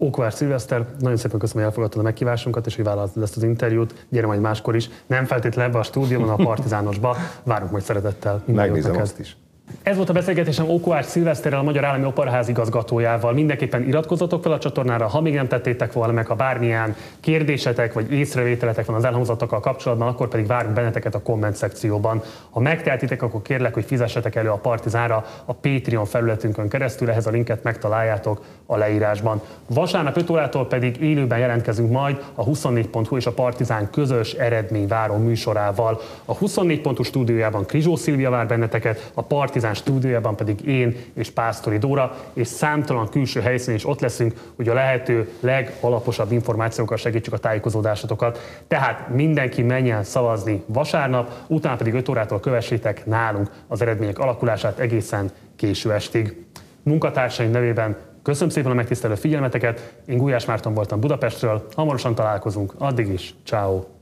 [0.00, 4.06] Ókvár Szilveszter, nagyon szépen köszönöm, hogy elfogadtad a meghívásunkat, és hogy vállaltad ezt az interjút.
[4.08, 4.90] Gyere majd máskor is.
[5.06, 7.16] Nem feltétlenül ebbe a stúdióban, a Partizánosba.
[7.42, 8.42] Várunk majd szeretettel.
[8.46, 9.36] Megnézem azt is.
[9.82, 13.32] Ez volt a beszélgetésem Ókoás Szilveszterrel, a Magyar Állami Operaház igazgatójával.
[13.32, 18.12] Mindenképpen iratkozzatok fel a csatornára, ha még nem tettétek volna meg, ha bármilyen kérdésetek vagy
[18.12, 22.22] észrevételetek van az elhangzottakkal kapcsolatban, akkor pedig várunk benneteket a komment szekcióban.
[22.50, 27.30] Ha megtehetitek, akkor kérlek, hogy fizessetek elő a Partizánra a Patreon felületünkön keresztül, ehhez a
[27.30, 29.40] linket megtaláljátok a leírásban.
[29.66, 36.00] Vasárnap 5 órától pedig élőben jelentkezünk majd a 24.hu és a Partizán közös eredményváró műsorával.
[36.24, 41.78] A 24.hu stúdiójában Krizsó Szilvia vár benneteket, a Partizán Partizán stúdiójában pedig én és Pásztori
[41.78, 47.38] Dóra, és számtalan külső helyszínen is ott leszünk, hogy a lehető legalaposabb információkkal segítsük a
[47.38, 48.62] tájékozódásatokat.
[48.68, 55.30] Tehát mindenki menjen szavazni vasárnap, utána pedig 5 órától kövessétek nálunk az eredmények alakulását egészen
[55.56, 56.44] késő estig.
[56.82, 63.08] Munkatársaim nevében Köszönöm szépen a megtisztelő figyelmeteket, én Gulyás Márton voltam Budapestről, hamarosan találkozunk, addig
[63.08, 63.97] is, ciao.